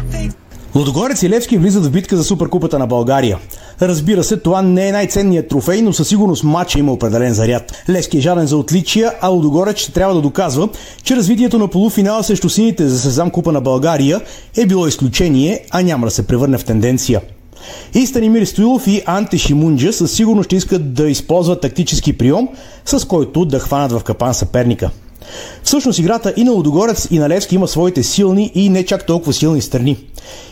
[0.77, 3.37] Лодогорец и Левски влизат в битка за Суперкупата на България.
[3.81, 7.83] Разбира се, това не е най-ценният трофей, но със сигурност матча има определен заряд.
[7.89, 10.69] Левски е жаден за отличия, а Лодогорец ще трябва да доказва,
[11.03, 14.21] че развитието на полуфинала срещу сините за Сезам Купа на България
[14.57, 17.21] е било изключение, а няма да се превърне в тенденция.
[17.93, 22.47] И Станимир Стоилов и Анте Шимунджа със сигурност ще искат да използват тактически прием,
[22.85, 24.89] с който да хванат в капан съперника.
[25.63, 29.33] Всъщност играта и на Лудогорец и на Левски има своите силни и не чак толкова
[29.33, 29.97] силни страни.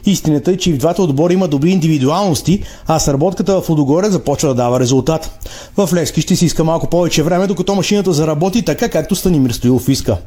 [0.05, 4.49] Истината е, че и в двата отбора има добри индивидуалности, а сработката в Лудогорец започва
[4.49, 5.39] да дава резултат.
[5.77, 9.89] В Левски ще си иска малко повече време, докато машината заработи така, както Станимир Стоилов
[9.89, 10.17] иска.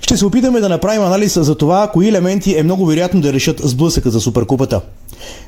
[0.00, 3.60] Ще се опитаме да направим анализ за това, кои елементи е много вероятно да решат
[3.64, 4.80] сблъсъка за Суперкупата.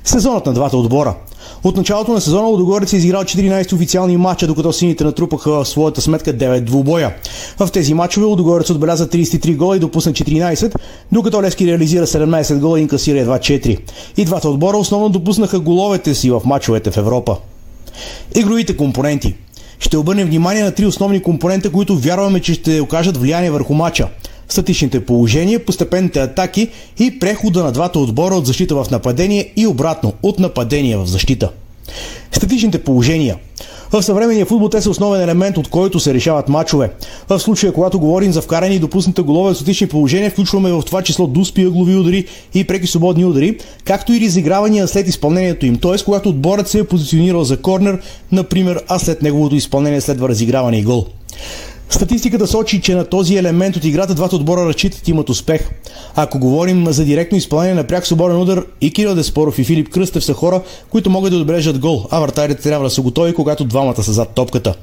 [0.04, 1.14] Сезонът на двата отбора.
[1.64, 6.00] От началото на сезона Лудогорец е изиграл 14 официални матча, докато сините натрупаха в своята
[6.00, 7.14] сметка 9 двубоя.
[7.58, 10.74] В тези матчове Лудогорец отбеляза 33 гола и допусна 14,
[11.12, 13.78] докато Левски реализира 17 гола и инкасира едва 4.
[14.16, 17.36] И двата отбора основно допуснаха головете си в матчовете в Европа.
[18.34, 19.34] Игровите компоненти–
[19.80, 24.08] ще обърнем внимание на три основни компонента, които вярваме, че ще окажат влияние върху матча.
[24.50, 30.12] Статичните положения, постепенните атаки и прехода на двата отбора от защита в нападение и обратно
[30.22, 31.50] от нападение в защита.
[32.32, 33.36] Статичните положения–
[33.92, 36.90] в съвременния футбол те са основен елемент, от който се решават матчове.
[37.28, 41.02] В случая, когато говорим за вкарани и допуснати голове в статични положения, включваме в това
[41.02, 46.04] число дуспи, ъглови удари и преки свободни удари, както и разигравания след изпълнението им, т.е.
[46.04, 47.98] когато отборът се е позиционирал за корнер,
[48.32, 51.06] например, а след неговото изпълнение следва разиграване и гол.
[51.90, 55.70] Статистиката сочи, че на този елемент от играта двата отбора разчитат имат успех.
[56.16, 60.24] Ако говорим за директно изпълнение на пряк свободен удар, и Кирил Деспоров и Филип Кръстев
[60.24, 64.02] са хора, които могат да отбележат гол, а вратарите трябва да са готови, когато двамата
[64.02, 64.74] са зад топката.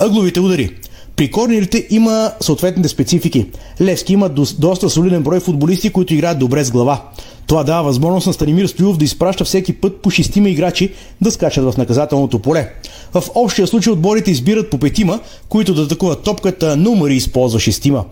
[0.00, 0.70] Ъгловите удари.
[1.18, 3.46] При корнерите има съответните специфики.
[3.80, 4.28] Левски има
[4.58, 7.02] доста солиден брой футболисти, които играят добре с глава.
[7.46, 11.64] Това дава възможност на Станимир Стоилов да изпраща всеки път по шестима играчи да скачат
[11.64, 12.72] в наказателното поле.
[13.14, 18.04] В общия случай отборите избират по петима, които да атакуват топката, но Мари използва шестима.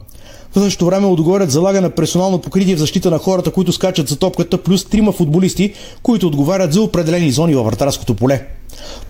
[0.57, 4.17] В същото време отговорят залага на персонално покритие в защита на хората, които скачат за
[4.17, 8.47] топката, плюс трима футболисти, които отговарят за определени зони във вратарското поле.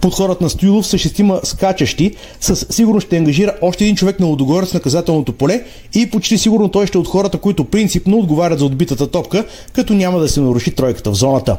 [0.00, 4.72] Подходът на Стоилов с шестима скачащи със сигурност ще ангажира още един човек на Лодогорец
[4.72, 9.06] наказателното поле и почти сигурно той ще е от хората, които принципно отговарят за отбитата
[9.06, 11.56] топка, като няма да се наруши тройката в зоната.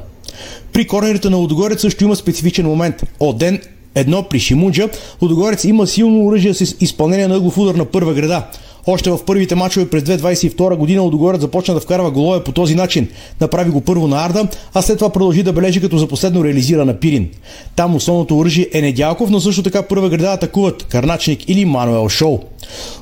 [0.74, 3.04] При корнерите на Лодогорец също има специфичен момент.
[3.20, 3.62] Оден
[3.96, 4.90] едно при Шимунджа,
[5.22, 8.44] Лодогорец има силно оръжие с изпълнение на ъглов удар на първа града.
[8.88, 13.08] Още в първите мачове през 2022 година Лудогорец започна да вкарва голове по този начин.
[13.42, 16.86] Направи го първо на Арда, а след това продължи да бележи като за последно реализира
[16.86, 17.30] на Пирин.
[17.76, 22.40] Там основното оръжие е Недялков, но също така първа града атакуват Карначник или Мануел Шоу.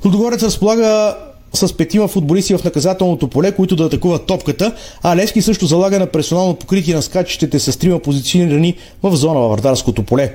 [0.06, 1.16] Лудогорец разполага
[1.54, 4.72] с петима футболисти в наказателното поле, които да атакуват топката,
[5.04, 9.52] а Левски също залага на персонално покритие на скачащите с трима позиционирани в зона във
[9.52, 10.34] вратарското поле.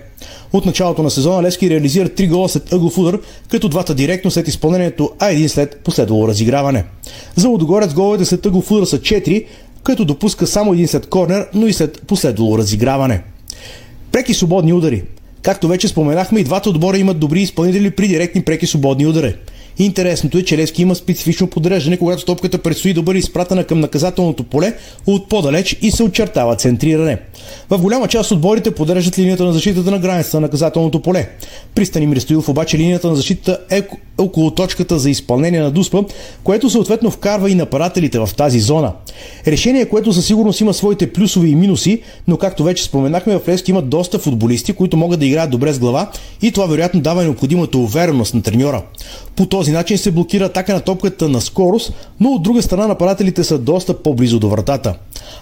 [0.53, 4.49] От началото на сезона Левски реализира три гола след ъглов удар, като двата директно след
[4.49, 6.85] изпълнението, а един след последвало разиграване.
[7.37, 9.47] За Лудогорец головете след ъглов удар са 4,
[9.83, 13.23] като допуска само един след корнер, но и след последвало разиграване.
[14.13, 15.03] Преки свободни удари.
[15.43, 19.35] Както вече споменахме, и двата отбора имат добри изпълнители при директни преки свободни удари.
[19.79, 24.45] Интересното е, че Левски има специфично подреждане, когато топката предстои да бъде изпратена към наказателното
[24.45, 24.75] поле
[25.07, 27.19] от по-далеч и се очертава центриране.
[27.71, 31.29] В голяма част от отборите подреждат линията на защитата на границата на наказателното поле.
[31.75, 33.83] При Станимир Стоилов обаче линията на защита е
[34.19, 36.03] около точката за изпълнение на дуспа,
[36.45, 38.93] което съответно вкарва и нападателите в тази зона.
[39.47, 43.71] Решение, което със сигурност има своите плюсови и минуси, но както вече споменахме, в Левски
[43.71, 46.11] има доста футболисти, които могат да играят добре с глава
[46.43, 48.83] и това вероятно дава необходимата увереност на треньора.
[49.37, 53.45] По този начин се блокира атака на топката на скорост, но от друга страна нападателите
[53.45, 54.95] са доста по-близо до вратата.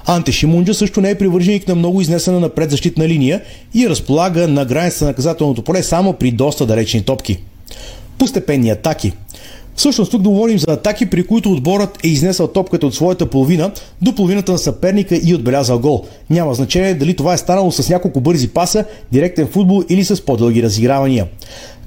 [0.06, 3.42] Анте Шимунджа също не е привърженик на много изнесена напред защитна линия
[3.74, 7.38] и разполага на граница на наказателното поле само при доста далечни топки.
[8.18, 9.12] Постепенни атаки–
[9.78, 13.70] Всъщност тук говорим за атаки, при които отборът е изнесъл топката от своята половина
[14.02, 16.04] до половината на съперника и отбелязал гол.
[16.30, 20.62] Няма значение дали това е станало с няколко бързи паса, директен футбол или с по-дълги
[20.62, 21.26] разигравания.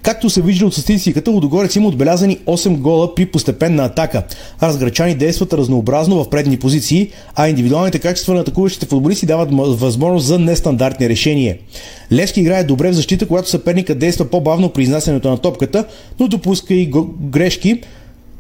[0.04, 4.24] Както се вижда от статистиката, Лудогорец има отбелязани 8 гола при постепенна атака.
[4.64, 10.40] Разграчани действат разнообразно в предни позиции, а индивидуалните качества на атакуващите футболисти дават възможност за
[10.40, 11.58] нестандартни решения.
[12.12, 15.86] Левски играе добре в защита, когато съперника действа по-бавно при изнасянето на топката,
[16.20, 17.82] но допуска и грешки,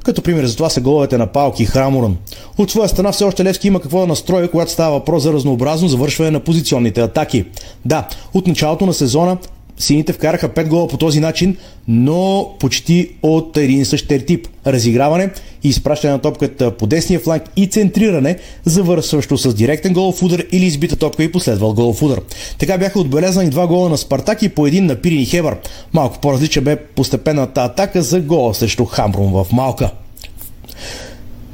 [0.04, 2.18] като пример за това са головете на Палки и Храморан.
[2.58, 5.88] От своя страна все още Левски има какво да настрои, когато става въпрос за разнообразно
[5.88, 7.46] завършване на позиционните атаки.
[7.86, 9.38] Да, от началото на сезона
[9.82, 11.58] Сините вкараха 5 гола по този начин,
[11.88, 14.48] но почти от един и същ тип.
[14.68, 15.30] Разиграване,
[15.64, 20.96] изпращане на топката по десния фланг и центриране, завършващо с директен голов удар или избита
[20.96, 22.22] топка и последвал голов удар.
[22.60, 25.58] Така бяха отбелязани два гола на Спартак и по един на Пирин и.
[25.94, 29.92] Малко по-различа бе постепенната атака за гола срещу Хамбрум в Малка.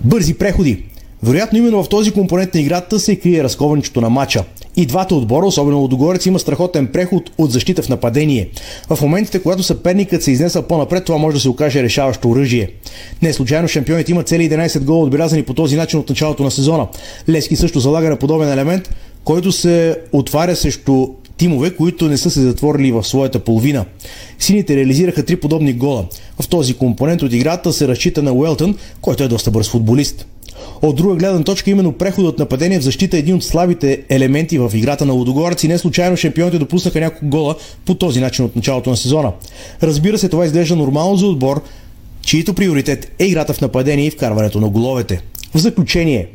[0.03, 0.83] Бързи преходи.
[1.27, 4.43] Вероятно именно в този компонент на играта се крие разковането на матча.
[4.75, 8.49] И двата отбора, особено Лодогорец, има страхотен преход от защита в нападение.
[8.89, 12.69] В моментите, когато съперникът се изнесъл по-напред, това може да се окаже решаващо оръжие.
[13.21, 16.87] Не случайно шампионите имат цели 11 гола отбелязани по този начин от началото на сезона.
[17.29, 21.07] Лески също залага на подобен елемент, който се отваря срещу
[21.37, 23.85] тимове, които не са се затворили в своята половина.
[24.39, 26.05] Сините реализираха три подобни гола.
[26.41, 30.25] В този компонент от играта се разчита на Уелтън, който е доста бърз футболист.
[30.81, 34.57] От друга гледна точка, именно преходът от нападение в защита е един от слабите елементи
[34.57, 37.55] в играта на Лудогорец и не случайно шампионите допуснаха няколко гола
[37.85, 39.31] по този начин от началото на сезона.
[39.83, 41.61] Разбира се, това изглежда нормално за отбор,
[42.21, 45.21] чието приоритет е играта в нападение и вкарването на головете.
[45.55, 46.27] В заключение,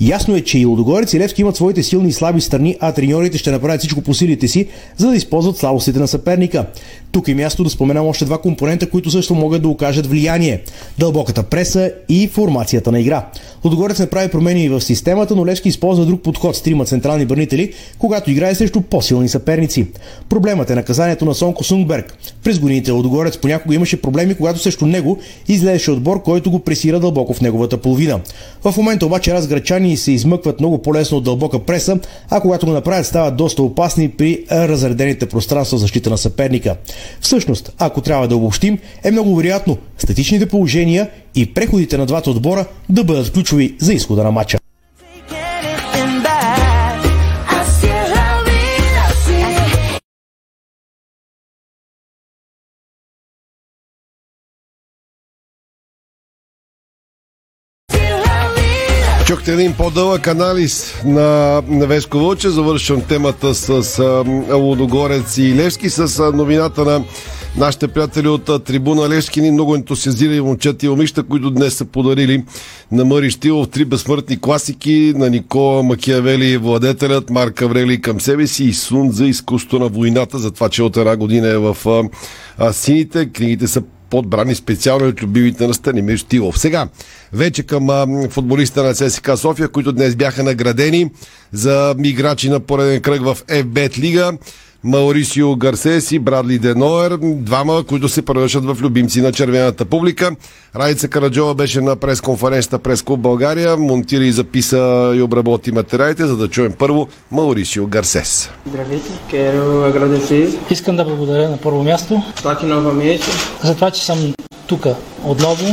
[0.00, 3.38] Ясно е, че и Лудогорец и Левски имат своите силни и слаби страни, а треньорите
[3.38, 6.66] ще направят всичко по силите си, за да използват слабостите на съперника.
[7.12, 10.62] Тук е място да споменам още два компонента, които също могат да окажат влияние.
[10.98, 13.26] Дълбоката преса и формацията на игра.
[13.64, 17.72] Лудогорец не прави промени в системата, но Левски използва друг подход с трима централни бранители,
[17.98, 19.86] когато играе срещу по-силни съперници.
[20.28, 22.18] Проблемът е наказанието на Сонко Сунгберг.
[22.44, 27.34] През годините Лудогорец понякога имаше проблеми, когато срещу него излезеше отбор, който го пресира дълбоко
[27.34, 28.20] в неговата половина.
[28.64, 31.98] В момента обаче разграчани се измъкват много по-лесно от дълбока преса,
[32.30, 36.76] а когато го направят стават доста опасни при разредените пространства за защита на съперника.
[37.20, 42.66] Всъщност, ако трябва да обобщим, е много вероятно статичните положения и преходите на двата отбора
[42.88, 44.58] да бъдат ключови за изхода на матча.
[59.30, 62.48] Чухте един по-дълъг анализ на, Веско Вълче.
[62.48, 64.02] Завършвам темата с,
[64.52, 67.04] Лудогорец и Левски с новината на
[67.56, 69.40] нашите приятели от трибуна Левски.
[69.40, 72.44] Ни много ентусиазирани момчета и момичета, които днес са подарили
[72.92, 78.64] на Мъри Штилов три безсмъртни класики на Никола Макиавели, владетелят, Марк Аврели към себе си
[78.64, 81.76] и Сун за изкуство на войната, за това, че от една година е в
[82.72, 83.26] сините.
[83.26, 86.58] Книгите са подбрани специално от любимите на Станимир Штилов.
[86.58, 86.88] Сега,
[87.32, 91.10] вече към а, футболиста на ЦСКА София, които днес бяха наградени
[91.52, 94.32] за играчи на пореден кръг в FBET Лига.
[94.84, 100.30] Маурисио Гарсес и Брадли Деноер, двама, които се превръщат в любимци на червената публика.
[100.76, 106.36] Райца Караджова беше на пресконференцията през Клуб България, монтира и записа и обработи материалите, за
[106.36, 108.50] да чуем първо Маурисио Гарсес.
[108.66, 109.10] Здравейте.
[110.70, 112.22] Искам да благодаря на първо място
[113.64, 114.34] за това, че съм
[114.66, 114.86] тук
[115.24, 115.64] отново.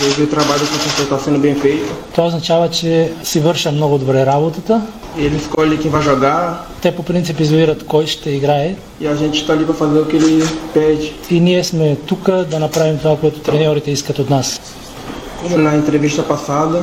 [0.00, 1.86] Vejo o trabalho você está sendo bem feito.
[2.14, 4.82] Това означава, че си върша много добре работата.
[5.18, 9.36] Ele escolhe quem vai jogar Те по принцип извират кой ще играе e a gente
[9.40, 11.12] está ali para fazer o que ele pede.
[11.30, 14.60] и ние сме тук да направим това, което треньорите искат от нас.
[15.42, 16.78] Como na entrevista passada,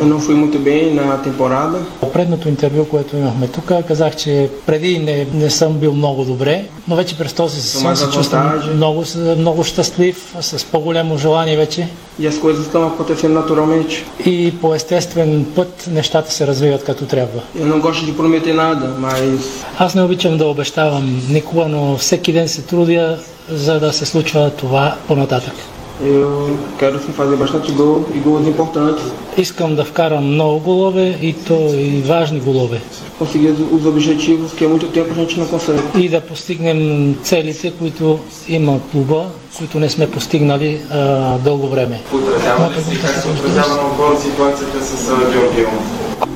[0.00, 1.78] eu não fui muito bem na temporada.
[2.12, 6.96] Предното интервю, което имахме тук, казах, че преди не, не съм бил много добре, но
[6.96, 9.04] вече през този сезон се чувствам много,
[9.38, 11.88] много щастлив, с по-голямо желание вече
[12.20, 14.04] E as coisas estão acontecendo naturalmente.
[14.26, 17.40] и по естествен път нещата се развиват като трябва.
[17.60, 19.40] Eu não gosto de prometer nada, mas
[19.78, 23.18] Аз не обичам да обещавам никога, но всеки ден се трудя,
[23.50, 25.54] за да се случва това по-нататък.
[26.00, 29.04] Eu quero sim fazer bastante gol e gols importantes.
[29.36, 32.80] Искам да вкарам много голове и то и важни голове.
[33.18, 35.82] Conseguir os objetivos que há muito tempo a gente não consegue.
[35.96, 38.18] И да постигнем целите, които
[38.48, 39.26] има клуба,
[39.58, 42.00] които не сме постигнали а, дълго време.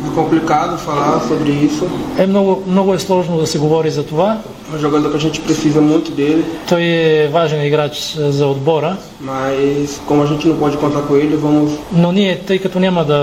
[0.08, 1.84] É complicado falar sobre isso.
[2.18, 4.38] Е много, много е сложно да се говори за това.
[4.74, 10.00] Um jogador que a gente precisa muito dele, Той е важен играч за отбора, mas
[10.06, 13.20] como a gente não pode contar com ele, vamos, но ние, тъй като няма да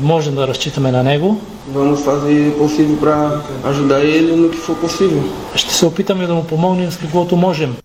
[0.00, 1.40] можем да разчитаме на него,
[1.74, 3.40] vamos fazer o possível para
[3.70, 5.22] ajudar ele no que for possível.
[5.54, 7.76] ще се опитаме да му помогнем с каквото можем.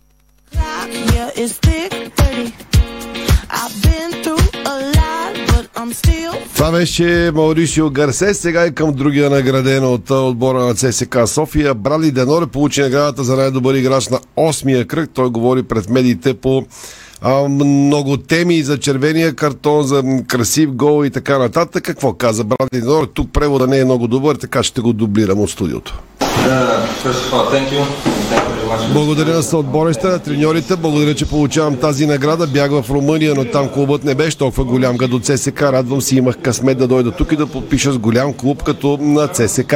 [0.54, 1.77] Yeah,
[6.58, 8.40] Това беше Маурисио Гарсес.
[8.40, 11.74] Сега и към другия награден от отбора на ЦСК София.
[11.74, 15.10] Брали Деноре получи наградата за най-добър играч на 8-я кръг.
[15.14, 16.66] Той говори пред медиите по
[17.22, 21.84] а, много теми за червения картон, за красив гол и така нататък.
[21.84, 23.08] Какво каза Брали Деноре?
[23.14, 26.00] Тук превода не е много добър, така ще го дублирам от студиото.
[28.94, 30.76] Благодаря на съотбореща, на треньорите.
[30.76, 32.48] Благодаря, че получавам тази награда.
[32.48, 35.62] Бях в Румъния, но там клубът не беше толкова голям като ЦСК.
[35.62, 39.28] Радвам се, имах късмет да дойда тук и да подпиша с голям клуб като на
[39.28, 39.76] ЦСК.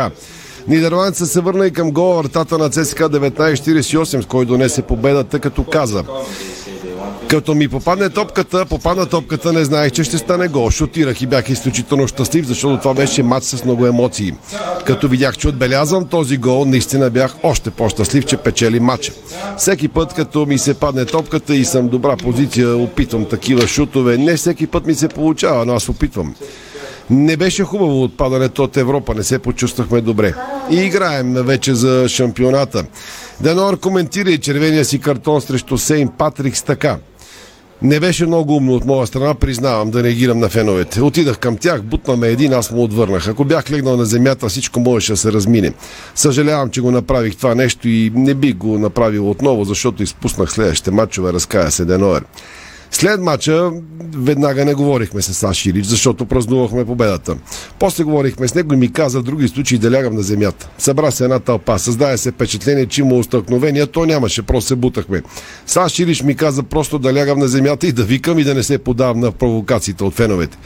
[0.68, 5.64] Нидерландеца се върна и към гола вратата на ЦСК 1948, с който донесе победата, като
[5.64, 6.04] каза
[7.32, 10.72] като ми попадне топката, попадна топката, не знаех, че ще стане гол.
[10.72, 14.34] Шутирах и бях изключително щастлив, защото това беше матч с много емоции.
[14.86, 19.14] Като видях, че отбелязвам този гол, наистина бях още по-щастлив, че печели матча.
[19.58, 24.18] Всеки път, като ми се падне топката и съм добра позиция, опитвам такива шутове.
[24.18, 26.36] Не всеки път ми се получава, но аз опитвам.
[27.10, 30.34] Не беше хубаво отпадането от Европа, не се почувствахме добре.
[30.72, 32.86] И играем вече за шампионата.
[33.42, 36.98] Денор коментира и червения си картон срещу Сейн Патрикс така.
[37.82, 41.02] Не беше много умно от моя страна, признавам, да реагирам на феновете.
[41.02, 43.28] Отидах към тях, бутнаме един, аз му отвърнах.
[43.28, 45.74] Ако бях легнал на земята, всичко можеше да се размине.
[46.16, 50.92] Съжалявам, че го направих това нещо и не бих го направил отново, защото изпуснах следващите
[50.92, 52.24] матчове, разкая се Деноер.
[52.92, 53.72] След мача
[54.16, 57.38] веднага не говорихме с Саш Илич, защото празнувахме победата.
[57.80, 60.70] После говорихме с него и ми каза в други случаи да лягам на земята.
[60.78, 65.22] Събра се една тълпа, създаде се впечатление, че има устълкновения, то нямаше, просто се бутахме.
[65.66, 68.64] Саш Илич ми каза просто да лягам на земята и да викам и да не
[68.64, 70.58] се подавам на провокациите от феновете.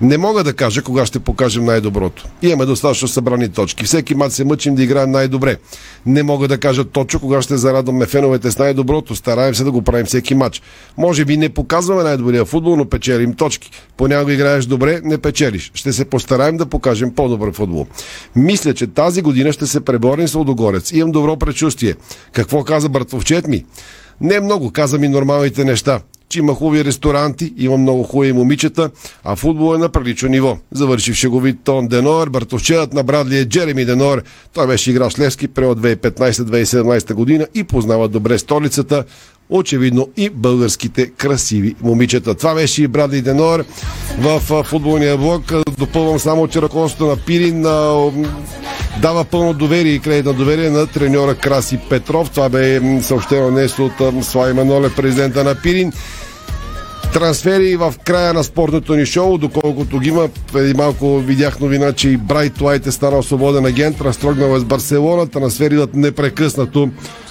[0.00, 2.26] Не мога да кажа кога ще покажем най-доброто.
[2.42, 3.84] Имаме достатъчно събрани точки.
[3.84, 5.56] Всеки мач се мъчим да играем най-добре.
[6.06, 9.16] Не мога да кажа точно кога ще зарадваме феновете с най-доброто.
[9.16, 10.62] Стараем се да го правим всеки матч.
[10.98, 13.70] Може би не показваме най-добрия футбол, но печелим точки.
[13.96, 15.70] Понякога играеш добре, не печелиш.
[15.74, 17.86] Ще се постараем да покажем по-добър футбол.
[18.36, 20.92] Мисля, че тази година ще се преборим с Лодогорец.
[20.92, 21.94] Имам добро предчувствие.
[22.32, 23.64] Какво каза братовчет ми?
[24.20, 28.90] Не много, каза ми нормалните неща че има хубави ресторанти, има много хубави момичета,
[29.24, 30.58] а футбол е на прилично ниво.
[30.72, 34.22] Завърши в шеговит тон Денор, братовчетът на Брадли е Джереми Денор.
[34.52, 39.04] Той беше играч Левски през 2015-2017 година и познава добре столицата
[39.54, 42.34] очевидно и българските красиви момичета.
[42.34, 43.64] Това беше и Брадли Денор
[44.18, 45.52] в футболния блок.
[45.78, 47.62] Допълвам само, че ръководството на Пирин
[49.02, 52.30] дава пълно доверие и кредит на доверие на треньора Краси Петров.
[52.30, 55.92] Това бе съобщено днес от Слави Маноле, президента на Пирин
[57.12, 60.28] трансфери в края на спортното ни шоу, доколкото ги има.
[60.52, 64.64] Преди малко видях новина, че и Брайт Уайт е станал свободен агент, разтрогнал е с
[64.64, 65.26] Барселона.
[65.26, 66.90] Трансфери идват непрекъснато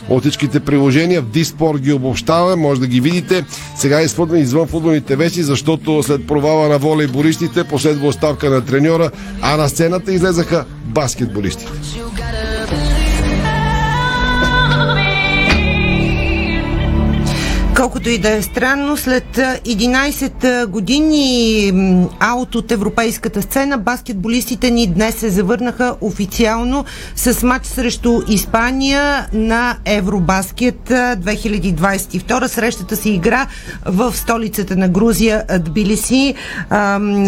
[0.10, 1.22] от всичките приложения.
[1.22, 3.46] В Диспорт ги обобщава, може да ги видите.
[3.78, 4.06] Сега е
[4.36, 9.12] извън футболните веси, защото след провала на волейболистите последва оставка на треньора,
[9.42, 11.72] а на сцената излезаха баскетболистите.
[17.76, 21.72] Колкото и да е странно, след 11 години
[22.20, 29.78] аут от европейската сцена, баскетболистите ни днес се завърнаха официално с матч срещу Испания на
[29.86, 32.48] Евробаскет 2022.
[32.48, 33.48] Срещата си игра
[33.86, 36.36] в столицата на Грузия Тбилиси,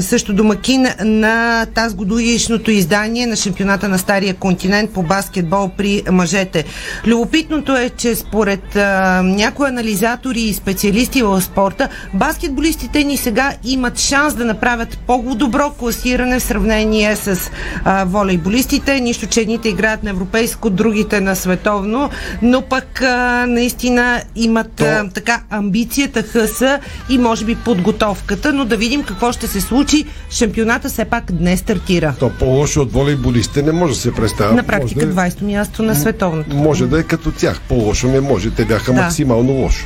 [0.02, 6.66] също домакин на тази годишното издание на шампионата на Стария континент по баскетбол при мъжете.
[7.08, 8.76] Любопитното е, че според
[9.24, 16.40] някои анализатори и специалисти в спорта, баскетболистите ни сега имат шанс да направят по-добро класиране
[16.40, 17.52] в сравнение с
[17.84, 19.00] а, волейболистите.
[19.00, 22.10] Нищо, че едните играят на европейско, другите на световно,
[22.42, 24.86] но пък а, наистина имат То...
[24.86, 26.80] а, така амбицията, хъса
[27.10, 30.06] и може би подготовката, но да видим какво ще се случи.
[30.30, 32.14] Шампионата все пак днес стартира.
[32.20, 34.54] То по-лошо от волейболистите не може да се представя.
[34.54, 35.30] На практика да е...
[35.30, 36.56] 20-то място на световното.
[36.56, 37.62] Може да е като тях.
[37.70, 38.50] По-лошо не може.
[38.52, 39.02] Те бяха да.
[39.02, 39.86] максимално лошо.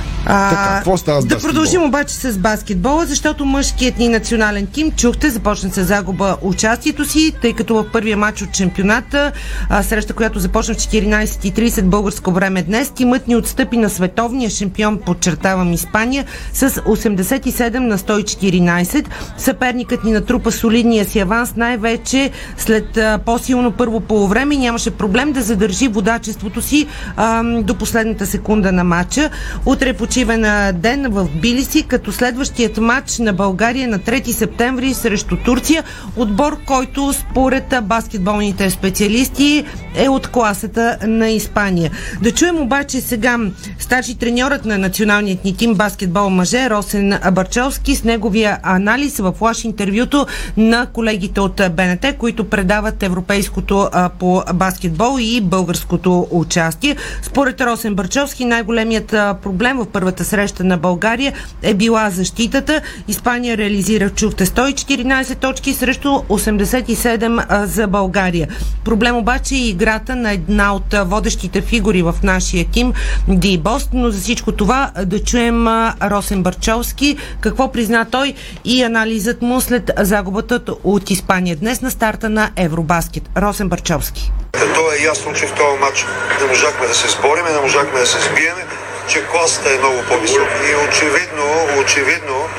[0.25, 4.91] А, така, какво става с Да продължим обаче с баскетбола, защото мъжкият ни национален тим,
[4.91, 9.31] чухте, започна с загуба участието си, тъй като в първия матч от чемпионата,
[9.69, 14.99] а, среща, която започна в 14.30 българско време днес, тимът ни отстъпи на световния шампион,
[15.05, 19.05] подчертавам Испания, с 87 на 114.
[19.37, 25.41] Съперникът ни натрупа солидния си аванс, най-вече след а, по-силно първо полувреме нямаше проблем да
[25.41, 29.29] задържи водачеството си а, до последната секунда на матча.
[29.65, 35.37] Утре по почивен ден в Билиси, като следващият матч на България на 3 септември срещу
[35.37, 35.83] Турция.
[36.15, 41.91] Отбор, който според баскетболните специалисти е от класата на Испания.
[42.21, 43.37] Да чуем обаче сега
[43.79, 49.63] старши треньорът на националният ни тим баскетбол мъже Росен Барчовски с неговия анализ в флаш
[49.63, 50.25] интервюто
[50.57, 53.89] на колегите от БНТ, които предават европейското
[54.19, 56.95] по баскетбол и българското участие.
[57.21, 59.07] Според Росен Барчовски най-големият
[59.43, 62.81] проблем в първата среща на България е била защитата.
[63.07, 68.47] Испания реализира, чухте, 114 точки срещу 87 а, за България.
[68.85, 72.93] Проблем обаче е играта на една от водещите фигури в нашия тим,
[73.27, 75.67] Ди Бост, но за всичко това да чуем
[76.01, 78.33] Росен Барчовски, какво призна той
[78.65, 83.29] и анализът му след загубата от Испания днес на старта на Евробаскет.
[83.37, 84.31] Росен Барчовски.
[84.51, 86.05] То е ясно, че в този матч
[86.41, 88.65] не можахме да се сбориме, не можахме да се сбиеме,
[89.11, 90.69] че класата е много по-висока.
[90.71, 92.49] И очевидно, очевидно,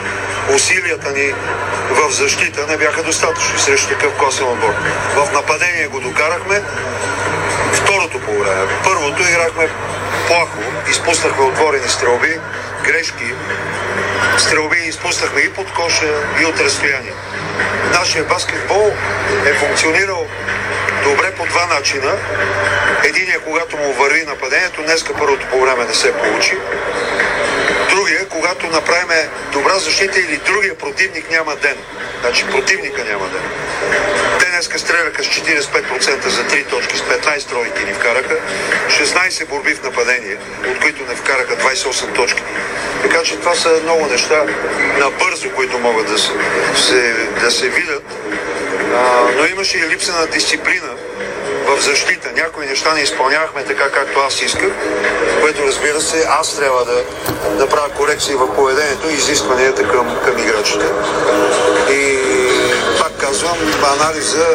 [0.54, 1.34] усилията ни
[1.90, 4.74] в защита не бяха достатъчни срещу такъв класен отбор.
[5.16, 6.62] В нападение го докарахме
[7.72, 8.66] второто по време.
[8.84, 9.68] Първото играхме
[10.26, 10.58] плахо,
[10.90, 12.38] изпуснахме отворени стрелби,
[12.84, 13.34] грешки,
[14.38, 17.12] стрелби изпуснахме и под коша, и от разстояние.
[17.92, 18.92] Нашия баскетбол
[19.46, 20.26] е функционирал
[21.04, 22.12] добре по два начина.
[23.04, 26.56] Единия, когато му върви нападението, днеска първото по време не се получи.
[27.90, 31.76] Другия, когато направим добра защита или другия противник няма ден.
[32.20, 33.42] Значи противника няма ден.
[34.38, 38.36] Те днеска стреляха с 45% за 3 точки, с 15 тройки ни вкараха,
[38.88, 40.36] 16 борби в нападение,
[40.70, 42.42] от които не вкараха 28 точки.
[43.02, 44.44] Така че това са много неща
[44.98, 48.04] набързо, които могат да се, да се видят.
[48.94, 50.96] А, но имаше и липса на дисциплина
[51.66, 52.32] в защита.
[52.32, 54.70] Някои неща не изпълнявахме така, както аз исках,
[55.40, 57.04] което разбира се, аз трябва да,
[57.58, 60.86] да правя корекции в поведението и изискванията към, към играчите.
[61.90, 62.18] И
[62.98, 63.56] пак казвам,
[64.00, 64.46] анализа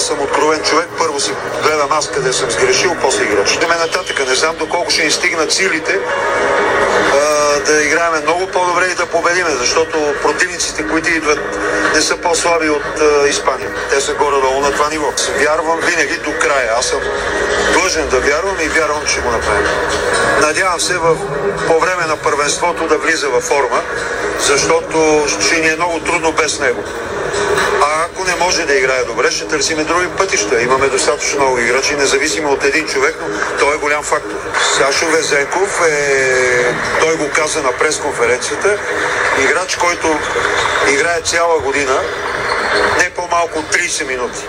[0.00, 0.88] аз съм откровен човек.
[0.98, 1.32] Първо си
[1.62, 3.66] гледам аз къде съм сгрешил, после играчите.
[3.66, 4.28] Ме нататък.
[4.28, 5.98] Не знам доколко ще ни стигнат силите
[7.12, 11.38] а, да играем много по-добре и да победиме, защото противниците, които идват,
[11.94, 13.70] не са по-слаби от а, Испания.
[13.90, 15.12] Те са горе-долу на това ниво.
[15.38, 16.70] Вярвам винаги до края.
[16.78, 17.00] Аз съм
[17.72, 19.66] длъжен да вярвам и вярвам, че го направим.
[20.40, 21.16] Надявам се в,
[21.66, 23.82] по време на първенството да влиза във форма,
[24.38, 26.84] защото ще ни е много трудно без него.
[27.82, 30.62] А ако не може да играе добре, ще търсиме други пътища.
[30.62, 34.36] Имаме достатъчно много играчи, независимо от един човек, но той е голям фактор.
[34.76, 38.78] Сашо Везенков е, той го каза на пресконференцията,
[39.44, 40.18] играч, който
[40.92, 42.00] играе цяла година,
[42.98, 44.46] не по-малко от 30 минути.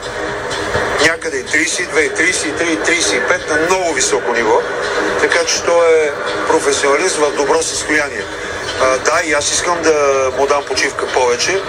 [1.02, 4.62] Някъде и 32, 33, 35 на много високо ниво,
[5.22, 6.12] така че той е
[6.48, 8.24] професионалист в добро състояние.
[8.82, 11.62] А, да, и аз искам да му дам почивка повече.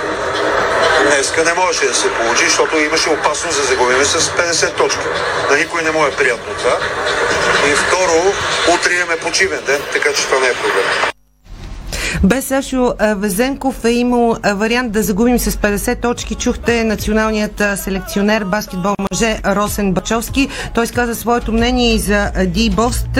[1.00, 5.00] Днеска не можеше да се получи, защото имаше опасност да загубим с 50 точки.
[5.50, 6.78] На никой не му е приятно това.
[7.66, 8.34] И второ,
[8.74, 11.12] утре имаме почивен ден, така че това не е проблем.
[12.24, 16.34] Без Сашо Везенков е имал вариант да загубим с 50 точки.
[16.34, 20.48] Чухте националният селекционер баскетбол мъже Росен Бачовски.
[20.74, 23.18] Той изказа своето мнение и за Ди Бост.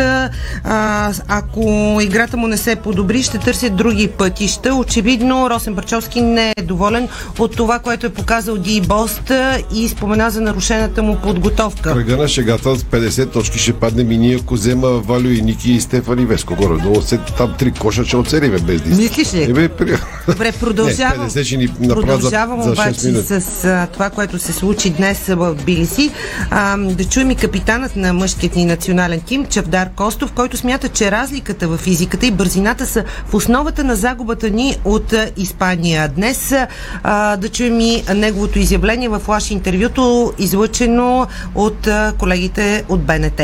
[1.28, 4.74] Ако играта му не се подобри, ще търсят други пътища.
[4.74, 9.32] Очевидно Росен Бачовски не е доволен от това, което е показал Ди Бост
[9.74, 11.93] и спомена за нарушената му подготовка.
[11.93, 15.72] Кръга на шегата с 50 точки ще падне и ние, ако взема Валю и Ники
[15.72, 16.55] и Стефани Веско.
[16.55, 19.22] Горе-долу се там три коша ще оцелиме без дистанция.
[19.22, 19.51] Мислиш ли?
[19.51, 19.99] Ебе, при...
[20.28, 21.24] Добре, продължавам.
[21.24, 23.41] Не, 50 ще ни за, Продължавам за 6 обаче минути.
[23.41, 26.11] с а, това, което се случи днес в Билиси.
[26.51, 31.11] А, да чуем и капитанът на мъжкият ни национален тим, Чавдар Костов, който смята, че
[31.11, 36.09] разликата в физиката и бързината са в основата на загубата ни от а, Испания.
[36.09, 36.55] Днес
[37.03, 43.41] а, да чуем и неговото изявление в флаш интервюто, излъчено от а, колегите от БНТ.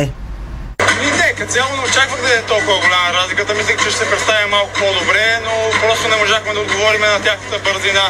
[1.38, 3.54] Като цяло не очаквах да е толкова голяма разликата.
[3.54, 7.58] Мислех, че ще се представя малко по-добре, но просто не можахме да отговорим на тяхната
[7.58, 8.02] бързина.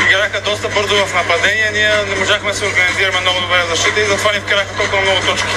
[0.00, 4.00] Играха доста бързо в нападение, ние не можахме да се организираме много добре в защита
[4.00, 5.54] и затова ни вкараха толкова много точки.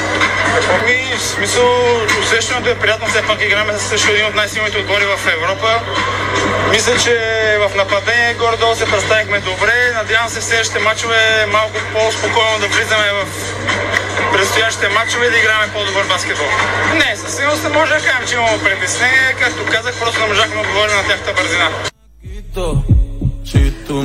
[0.86, 1.68] Ми, в смисъл,
[2.22, 5.82] усещането е приятно, все пак играме с също един от най-силните отбори в Европа.
[6.70, 7.14] Мисля, че
[7.60, 9.92] в нападение горе-долу се представихме добре.
[9.94, 13.28] Надявам се в следващите мачове малко по-спокойно да влизаме в
[14.34, 16.48] предстоящите мачове да играме по-добър баскетбол.
[16.94, 19.36] Не, със сигурност не може да кажем, че имаме притеснение.
[19.40, 21.70] Както казах, просто не можахме да отговорим на тяхната бързина.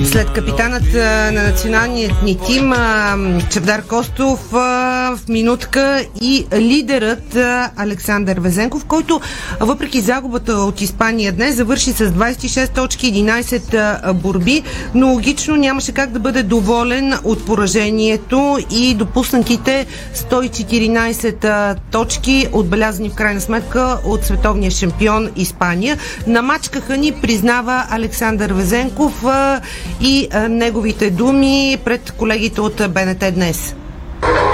[0.05, 0.95] След капитанът
[1.33, 3.17] на националният ни тим а,
[3.51, 7.37] Чавдар Костов в минутка и лидерът
[7.77, 9.21] Александър Везенков, който
[9.61, 14.63] въпреки загубата от Испания днес завърши с 26 точки, 11 а, борби,
[14.95, 23.11] но логично нямаше как да бъде доволен от поражението и допуснатите 114 а, точки, отбелязани
[23.11, 25.99] в крайна сметка от световния шампион Испания.
[26.27, 29.61] Намачкаха ни, признава Александър Везенков а,
[30.01, 33.75] и неговите думи пред колегите от БНТ днес.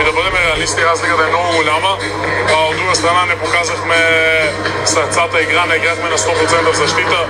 [0.01, 1.99] И да бъдем финалисти, разликата е много голяма.
[2.53, 3.97] А, от друга страна не показахме
[4.85, 7.27] сърцата игра, не играхме на 100% в защита,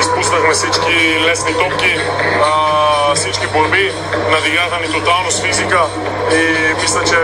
[0.00, 1.92] изпуснахме всички лесни топки,
[2.44, 3.92] а, всички борби,
[4.30, 5.80] надиграха ни тотално с физика
[6.32, 7.18] и мисля, че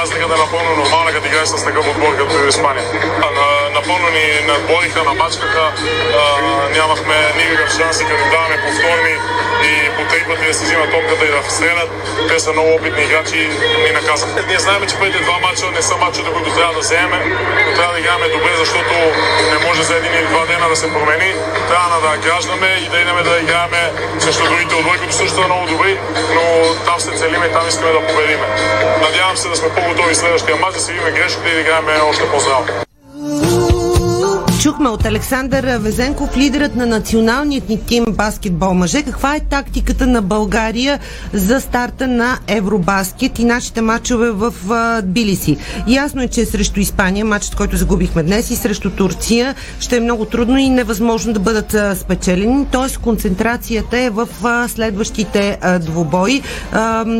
[0.00, 2.84] разликата е напълно нормална, като играеш с такъв отбор като Испания.
[3.22, 5.72] А, Напълно ни надбориха, намачкаха,
[6.70, 9.14] нямахме никакъв шанс и като даваме повторни
[9.68, 11.90] и по три пъти да си взимат топката и да стрелят.
[12.28, 14.42] Те са много опитни играчи и ни наказаха.
[14.46, 17.24] Ние знаем, че първите два мача не са мачовете, които трябва да вземем,
[17.66, 18.94] но трябва да играме добре, защото
[19.52, 21.34] не може за един или два дена да се промени.
[21.68, 23.70] Трябва да награждаме и да идем да играем
[24.18, 25.98] срещу другите отбори, които също са много добри,
[26.34, 26.42] но
[26.84, 28.46] там се целиме и там искаме да победиме.
[29.02, 32.30] Надявам се да сме по-готови следващия мач, да си видим грешките и да играем още
[32.30, 32.66] по-здраво.
[34.60, 39.02] Чухме от Александър Везенков, лидерът на националният ни тим баскетбол мъже.
[39.02, 40.98] Каква е тактиката на България
[41.32, 45.56] за старта на Евробаскет и нашите матчове в а, Тбилиси?
[45.86, 50.24] Ясно е, че срещу Испания, матчът, който загубихме днес, и срещу Турция ще е много
[50.24, 52.66] трудно и невъзможно да бъдат спечелени.
[52.66, 52.96] Т.е.
[52.96, 54.28] концентрацията е в
[54.68, 56.42] следващите двубои.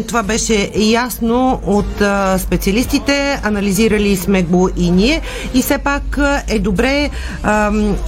[0.09, 2.03] Това беше ясно от
[2.39, 3.41] специалистите.
[3.43, 5.20] Анализирали сме го и ние.
[5.55, 6.18] И все пак
[6.49, 7.11] е добре.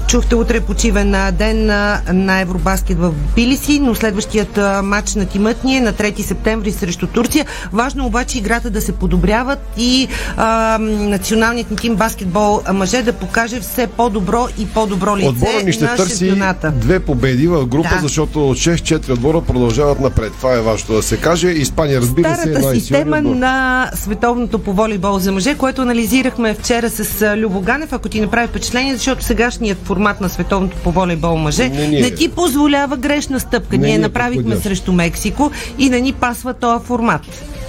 [0.07, 5.27] Чухте утре почивен а, ден на, на Евробаскет в Билиси, но следващият а, матч на
[5.27, 7.47] тимът ни е на 3 септември срещу Турция.
[7.73, 13.12] Важно обаче играта да се подобряват и ам, националният ни тим баскетбол а, мъже да
[13.12, 16.43] покаже все по-добро и по-добро лице Отбора ни ще на търси
[16.73, 17.99] две победи в група, Да.
[18.03, 20.33] защото 6-4 отбора продължават напред.
[20.33, 21.49] Това е важно да се каже.
[21.49, 23.35] Испания, разбира се, е Старата най-силният система отбор.
[23.35, 28.21] на световното по волейбол за мъже, което анализирахме вчера с а, Любо Ганев, ако ти
[28.21, 32.15] направи впечатление, защото сегашният формат на световното по волейбол мъже Не не, ни е.
[32.15, 33.77] ти позволява грешна стъпка.
[33.77, 34.63] Не Ние ни е направихме подходящ.
[34.63, 37.23] срещу Мексико и не ни пасва този формат.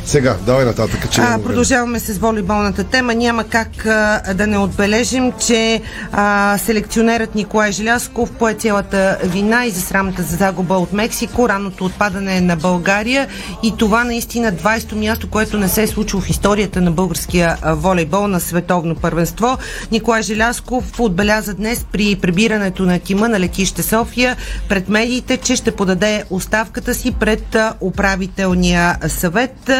[0.08, 1.12] Сега, давай нататък.
[1.12, 3.16] Че А, продължаваме с волейболната тема.
[3.16, 5.82] Няма как а, да не отбележим, че
[6.12, 12.41] а, селекционерът Николай Желясков пое цялата вина и за срамната загуба от Мексико, ранното отпадане
[12.41, 13.28] на България
[13.64, 18.28] и това наистина 20-то място, което не се е случило в историята на българския волейбол
[18.28, 19.58] на световно първенство.
[19.91, 24.36] Николай Желясков отбеляза днес при прибирането на тима на летище София
[24.70, 29.72] пред медиите, че ще подаде оставката си пред управителния съвет.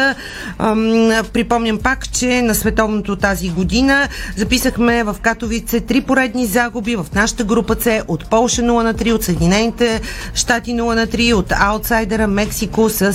[1.32, 7.44] Припомням пак, че на световното тази година записахме в Катовице три поредни загуби в нашата
[7.44, 10.00] група С от Полша 0 на 3, от Съединените
[10.34, 13.12] щати 0 на 3, от аутсайдера Мексико с а,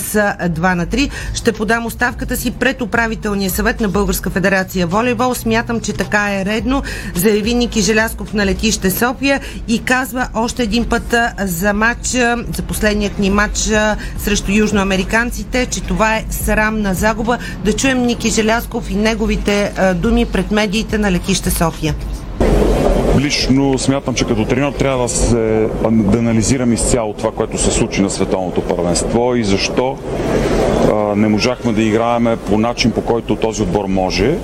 [0.50, 1.10] 2 на 3.
[1.34, 5.36] Ще подам оставката си пред управителния съвет на Българска федерация волейбол.
[5.36, 6.84] Смятам, че така е редно,
[7.16, 12.62] заяви Ники Желясков на летище София и казва още един път за матч, а, за
[12.62, 13.58] последният ни матч
[14.18, 17.38] срещу южноамериканците, че това е срамна загуба.
[17.66, 21.96] Да чуем Ники Желясков и неговите а, думи пред медиите на летище София.
[23.20, 28.02] Лично смятам, че като треньор трябва да, се, да анализирам изцяло това, което се случи
[28.02, 29.98] на световното първенство и защо
[30.92, 34.38] а, не можахме да играеме по начин, по който този отбор може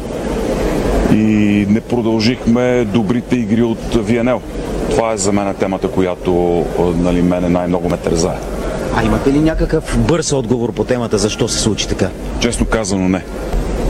[1.14, 4.42] и не продължихме добрите игри от ВНЛ.
[4.90, 8.59] Това е за мен темата, която нали, мене най-много ме тързае.
[8.96, 12.10] А имате ли някакъв бърз отговор по темата, защо се случи така?
[12.40, 13.24] Честно казано не.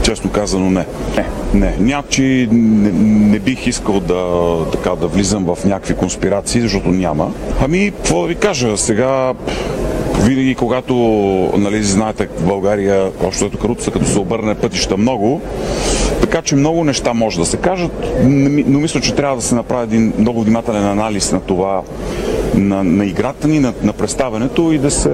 [0.02, 0.86] Честно казано не.
[1.16, 1.76] Не, не.
[1.80, 2.90] Някакси не,
[3.30, 4.24] не бих искал да,
[4.72, 7.32] така, да влизам в някакви конспирации, защото няма.
[7.60, 9.32] Ами, какво да ви кажа, сега
[10.20, 10.94] винаги когато,
[11.58, 15.40] нали, знаете, в България, общо ето каруца, като се обърне пътища много,
[16.20, 17.92] така че много неща може да се кажат,
[18.22, 21.82] но ми- но мисля, че трябва да се направи един много внимателен анализ на това,
[22.60, 25.10] на, на играта ни, на, на представенето и да се,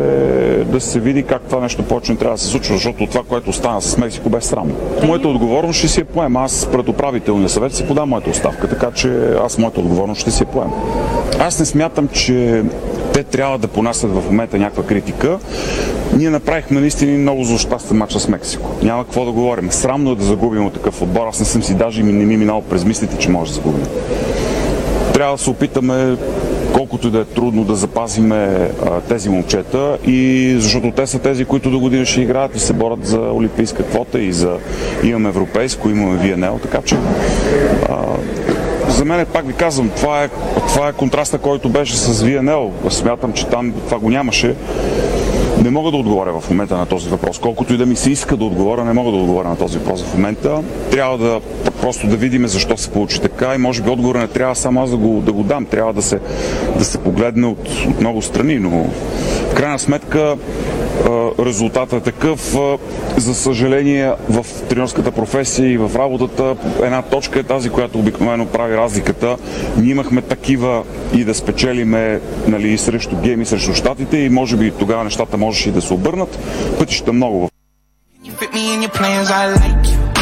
[0.73, 3.53] да се види как това нещо повече не трябва да се случва, защото това, което
[3.53, 4.75] стана с Мексико, бе срамно.
[5.05, 6.41] Моята отговорност ще си я поема.
[6.41, 10.43] Аз пред управителния съвет си подам моята оставка, така че аз моята отговорност ще си
[10.43, 10.73] я поема.
[11.39, 12.63] Аз не смятам, че
[13.13, 15.39] те трябва да понасят в момента някаква критика.
[16.17, 18.71] Ние направихме наистина много злощастен матч с Мексико.
[18.83, 19.71] Няма какво да говорим.
[19.71, 21.27] Срамно е да загубим от такъв отбор.
[21.27, 23.55] Аз не съм си даже и не ми е минало през мислите, че може да
[23.55, 23.87] загубим.
[25.15, 26.17] Трябва да се опитаме
[26.77, 28.70] колкото и да е трудно да запазиме
[29.09, 33.07] тези момчета и защото те са тези, които до година ще играят и се борят
[33.07, 34.57] за олимпийска квота и за
[35.03, 36.97] имаме европейско, имаме ВНЛ, така че
[37.89, 37.97] а,
[38.89, 40.29] за мен, пак ви казвам, това е,
[40.68, 42.72] това е контраста, който беше с ВНЛ.
[42.91, 44.55] Смятам, че там това го нямаше.
[45.67, 47.39] Не мога да отговоря в момента на този въпрос.
[47.39, 50.05] Колкото и да ми се иска да отговоря, не мога да отговоря на този въпрос
[50.05, 50.62] в момента.
[50.91, 51.41] Трябва да
[51.81, 54.91] просто да видим защо се получи така и може би отговора не трябва само аз
[54.91, 55.64] да го, да го дам.
[55.64, 56.21] Трябва да се,
[56.79, 58.71] да се погледне от, от много страни, но
[59.51, 60.37] в крайна сметка
[61.39, 62.57] резултатът е такъв.
[63.17, 68.77] За съжаление, в тренерската професия и в работата една точка е тази, която обикновено прави
[68.77, 69.37] разликата.
[69.77, 70.83] Ние имахме такива
[71.14, 75.73] и да спечелиме нали, срещу гейми, срещу щатите и може би тогава нещата можеше и
[75.73, 76.39] да се обърнат.
[76.79, 77.51] Пътища много.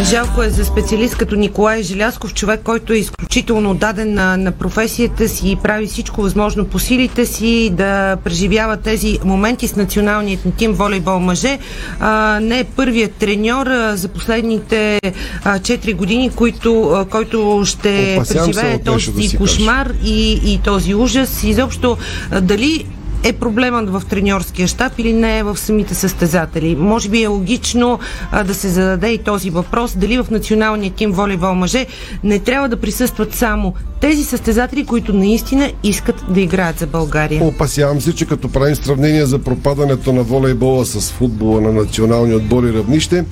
[0.03, 5.29] Жалко е за специалист като Николай Желясков, човек, който е изключително отдаден на, на професията
[5.29, 10.53] си и прави всичко възможно по силите си да преживява тези моменти с националният ни
[10.53, 11.59] тим волейбол мъже.
[12.01, 15.01] А, не е първият треньор а, за последните
[15.45, 20.95] а, 4 години, който, а, който ще Опасявам преживее този да кошмар и, и този
[20.95, 21.43] ужас.
[21.43, 21.97] Изобщо
[22.31, 22.87] а, дали
[23.25, 26.77] е проблемът в треньорския щаб или не е в самите състезатели.
[26.77, 27.99] Може би е логично
[28.31, 31.87] а, да се зададе и този въпрос, дали в националния тим волейбол мъже
[32.25, 37.45] не трябва да присъстват само тези състезатели, които наистина искат да играят за България.
[37.45, 42.73] Опасявам се, че като правим сравнение за пропадането на волейбола с футбола на национални отбори
[42.73, 43.25] равнище,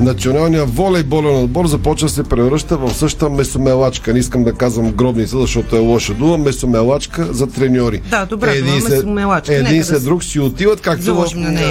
[0.00, 4.12] националният волейболен отбор започва да се превръща в същата месомелачка.
[4.12, 6.38] Не искам да казвам гробница, защото е лоша дума.
[6.38, 8.00] Месомелачка за треньори.
[8.10, 9.54] Да, добре, един дума месомелачка.
[9.54, 11.24] един Нека след да друг си отиват, както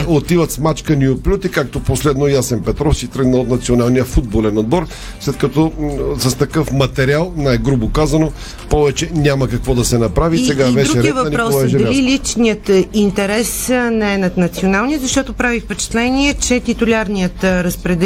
[0.07, 4.87] отиват с мачкани оплюти, както последно Ясен Петров си тръгна от националния футболен отбор,
[5.19, 5.71] след като
[6.17, 8.31] с такъв материал, най-грубо казано,
[8.69, 10.41] повече няма какво да се направи.
[10.41, 14.99] И, Сега и ред на въпрос е дали личният е, интерес не е над националния,
[14.99, 17.63] защото прави впечатление, че титулярният а,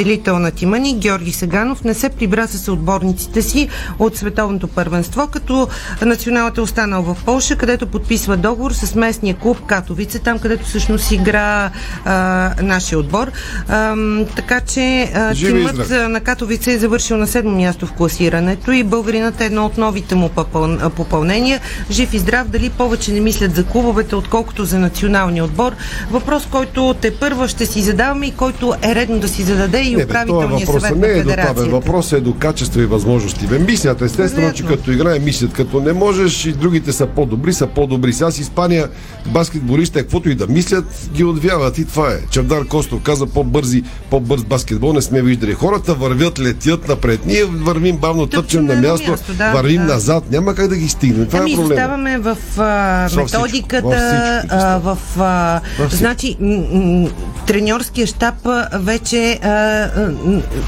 [0.07, 5.27] разпределител на тима ни, Георги Сеганов, не се прибра с отборниците си от световното първенство,
[5.27, 5.67] като
[6.05, 11.11] националът е останал в Полша, където подписва договор с местния клуб Катовице, там където всъщност
[11.11, 11.71] игра
[12.05, 13.31] а, нашия отбор.
[13.67, 17.93] Ам, така че а, Живи тимът а, на Катовице е завършил на седмо място в
[17.93, 21.59] класирането и българинът е едно от новите му попъл- а, попълнения.
[21.91, 25.71] Жив и здрав, дали повече не мислят за клубовете, отколкото за националния отбор.
[26.11, 29.96] Въпрос, който те първа ще си задаваме и който е редно да си зададе и
[29.97, 31.69] Не, бе, това съвет не на е до това, бе.
[31.69, 33.47] Въпросът е до качество и възможности.
[33.47, 37.67] Бе, мислят, естествено, че като играе, мислят, като не можеш и другите са по-добри, са
[37.67, 38.13] по-добри.
[38.13, 38.89] Сега с Испания
[39.25, 42.17] баскетболистите, каквото и да мислят, ги отвяват и това е.
[42.31, 45.53] Чавдар Костов каза по-бързи, по-бърз баскетбол не сме виждали.
[45.53, 47.25] Хората вървят, летят напред.
[47.25, 49.93] Ние вървим бавно, тъпчем на място, място, да, вървим да.
[49.93, 50.31] назад.
[50.31, 51.25] Няма как да ги стигнем.
[51.27, 52.19] Това ами е проблема.
[52.19, 54.97] в а, методиката, всичко а, в...
[55.19, 55.95] А, Във всичко.
[55.95, 57.09] значи, м- м-
[57.47, 59.86] треньорския щаб а, вече а, а,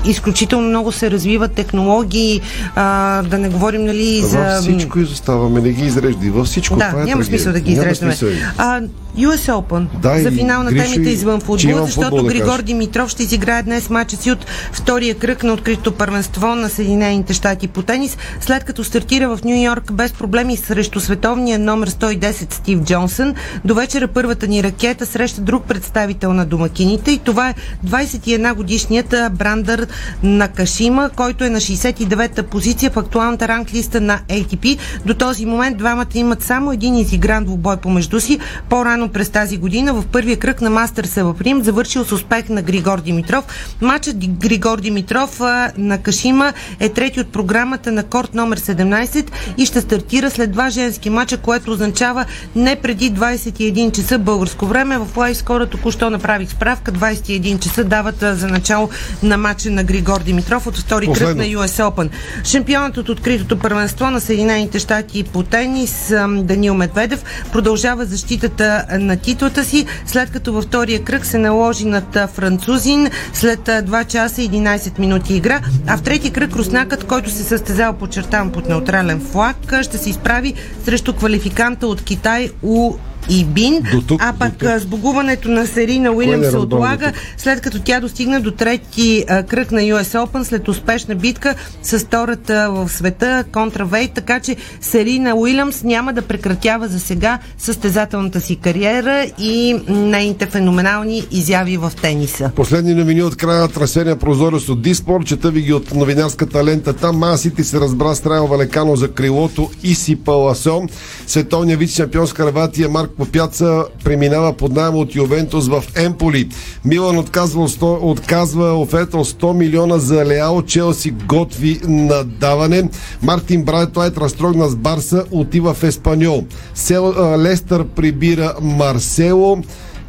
[0.05, 2.41] изключително много се развиват технологии,
[2.75, 4.37] а, да не говорим нали за...
[4.37, 6.29] Във всичко изоставаме, не ги изрежди.
[6.29, 8.15] Във всичко Да, това е няма смисъл да ги изреждаме.
[8.57, 8.81] А,
[9.17, 9.87] US Open.
[10.01, 12.63] Да, за финал на Гришо темите извън футбол, защото футбол да Григор кажа.
[12.63, 17.67] Димитров ще изиграе днес матча си от втория кръг на открито първенство на Съединените щати
[17.67, 22.79] по тенис, след като стартира в Нью Йорк без проблеми срещу световния номер 110 Стив
[22.79, 23.35] Джонсън.
[23.65, 27.55] До вечера първата ни ракета среща друг представител на домакините и това е
[27.87, 29.87] 21 годишният а, Брандър
[30.23, 34.77] Накашима, който е на 69-та позиция в актуалната ранглиста на ATP.
[35.05, 38.39] До този момент двамата имат само един изигран двубой помежду си.
[38.69, 42.61] По-рано през тази година в първия кръг на Мастърса в Рим, завършил с успех на
[42.61, 43.45] Григор Димитров.
[43.81, 45.39] Матчът Григор Димитров
[45.77, 50.69] на Кашима е трети от програмата на корт номер 17 и ще стартира след два
[50.69, 54.97] женски матча, което означава не преди 21 часа българско време.
[54.97, 56.91] В лайвскора току-що направих справка.
[56.91, 58.89] 21 часа дават за начало
[59.23, 62.09] на матча на Григор Димитров от втори кръг на US Open.
[62.43, 69.63] Шампионът от откритото първенство на Съединените щати по тенис Данил Медведев продължава защитата на титлата
[69.63, 74.49] си, след като във втория кръг се наложи над французин след а, 2 часа и
[74.49, 79.73] 11 минути игра, а в трети кръг руснакът, който се състезава подчертавам под неутрален флаг,
[79.81, 80.53] ще се изправи
[80.85, 82.93] срещу квалификанта от Китай У
[83.29, 84.69] и Бин, тук, а пък тук.
[84.77, 89.43] сбогуването на Серина Уилямс не се до отлага, след като тя достигна до трети а,
[89.43, 94.55] кръг на US Open след успешна битка с втората в света контра Вейт, така че
[94.81, 101.91] Серина Уилямс няма да прекратява за сега състезателната си кариера и нейните феноменални изяви в
[102.01, 102.51] тениса.
[102.55, 105.25] Последни новини от края на трансферния прозорец от Диспорт.
[105.25, 106.93] Чета ви ги от новинарската лента.
[106.93, 110.87] Там Масити се разбра с Трайо Валекано за крилото Иси Паласо.
[111.27, 116.49] Световният вице шампион с Харватия Марк Попяца преминава под найем от Ювентус в Емполи.
[116.85, 120.61] Милан отказва, 100, отказва оферта от 100 милиона за Леао.
[120.61, 122.89] Челси готви надаване.
[123.21, 126.45] Мартин Брайтлайт разтрогна с Барса, отива в Еспаньол.
[126.75, 129.57] Сел, Лестър прибира Марсело.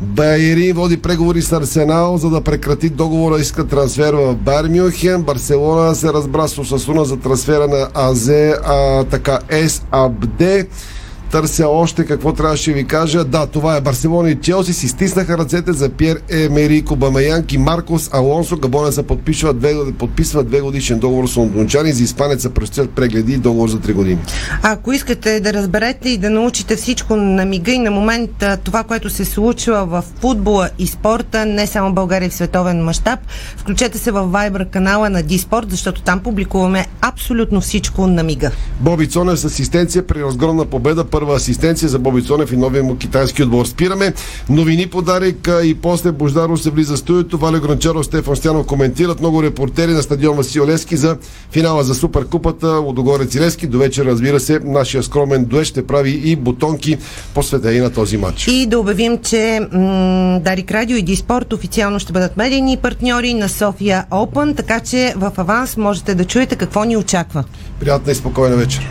[0.00, 5.22] Байерин води преговори с Арсенал, за да прекрати договора, иска трансфер в Бар Мюнхен.
[5.22, 10.68] Барселона се разбра с Осасуна за трансфера на Азе, а, така, Ес Абде
[11.30, 13.24] търся още какво трябваше ви кажа.
[13.24, 18.10] Да, това е Барселона и Челси си стиснаха ръцете за Пьер Емерико Бамаянк и Маркос
[18.12, 18.56] Алонсо.
[18.56, 21.92] Габона се подписва две, подписва две годишен договор с лондончани.
[21.92, 24.18] За испанеца предстоят прегледи и договор за три години.
[24.62, 29.10] Ако искате да разберете и да научите всичко на мига и на момента това, което
[29.10, 33.20] се случва в футбола и спорта, не само в България в световен мащаб,
[33.56, 38.50] включете се в Viber канала на Диспорт, защото там публикуваме абсолютно всичко на мига.
[38.80, 42.96] Боби Цонев с асистенция при разгромна победа първа асистенция за Боби Цонев и новия му
[42.96, 43.66] китайски отбор.
[43.66, 44.12] Спираме.
[44.48, 47.38] Новини подарик и после Бождаро се влиза в студиото.
[47.38, 51.16] Валя Гранчаров, Стефан Стянов коментират много репортери на стадион Васил Лески за
[51.52, 53.66] финала за Суперкупата Лодогорец и Лески.
[53.66, 56.98] До вечер, разбира се, нашия скромен дует ще прави и бутонки
[57.34, 58.46] посветени на този матч.
[58.48, 63.48] И да обявим, че м- Дарик Радио и Диспорт официално ще бъдат медийни партньори на
[63.48, 67.44] София Open, така че в аванс можете да чуете какво ни очаква.
[67.80, 68.90] Приятна и спокойна вечер.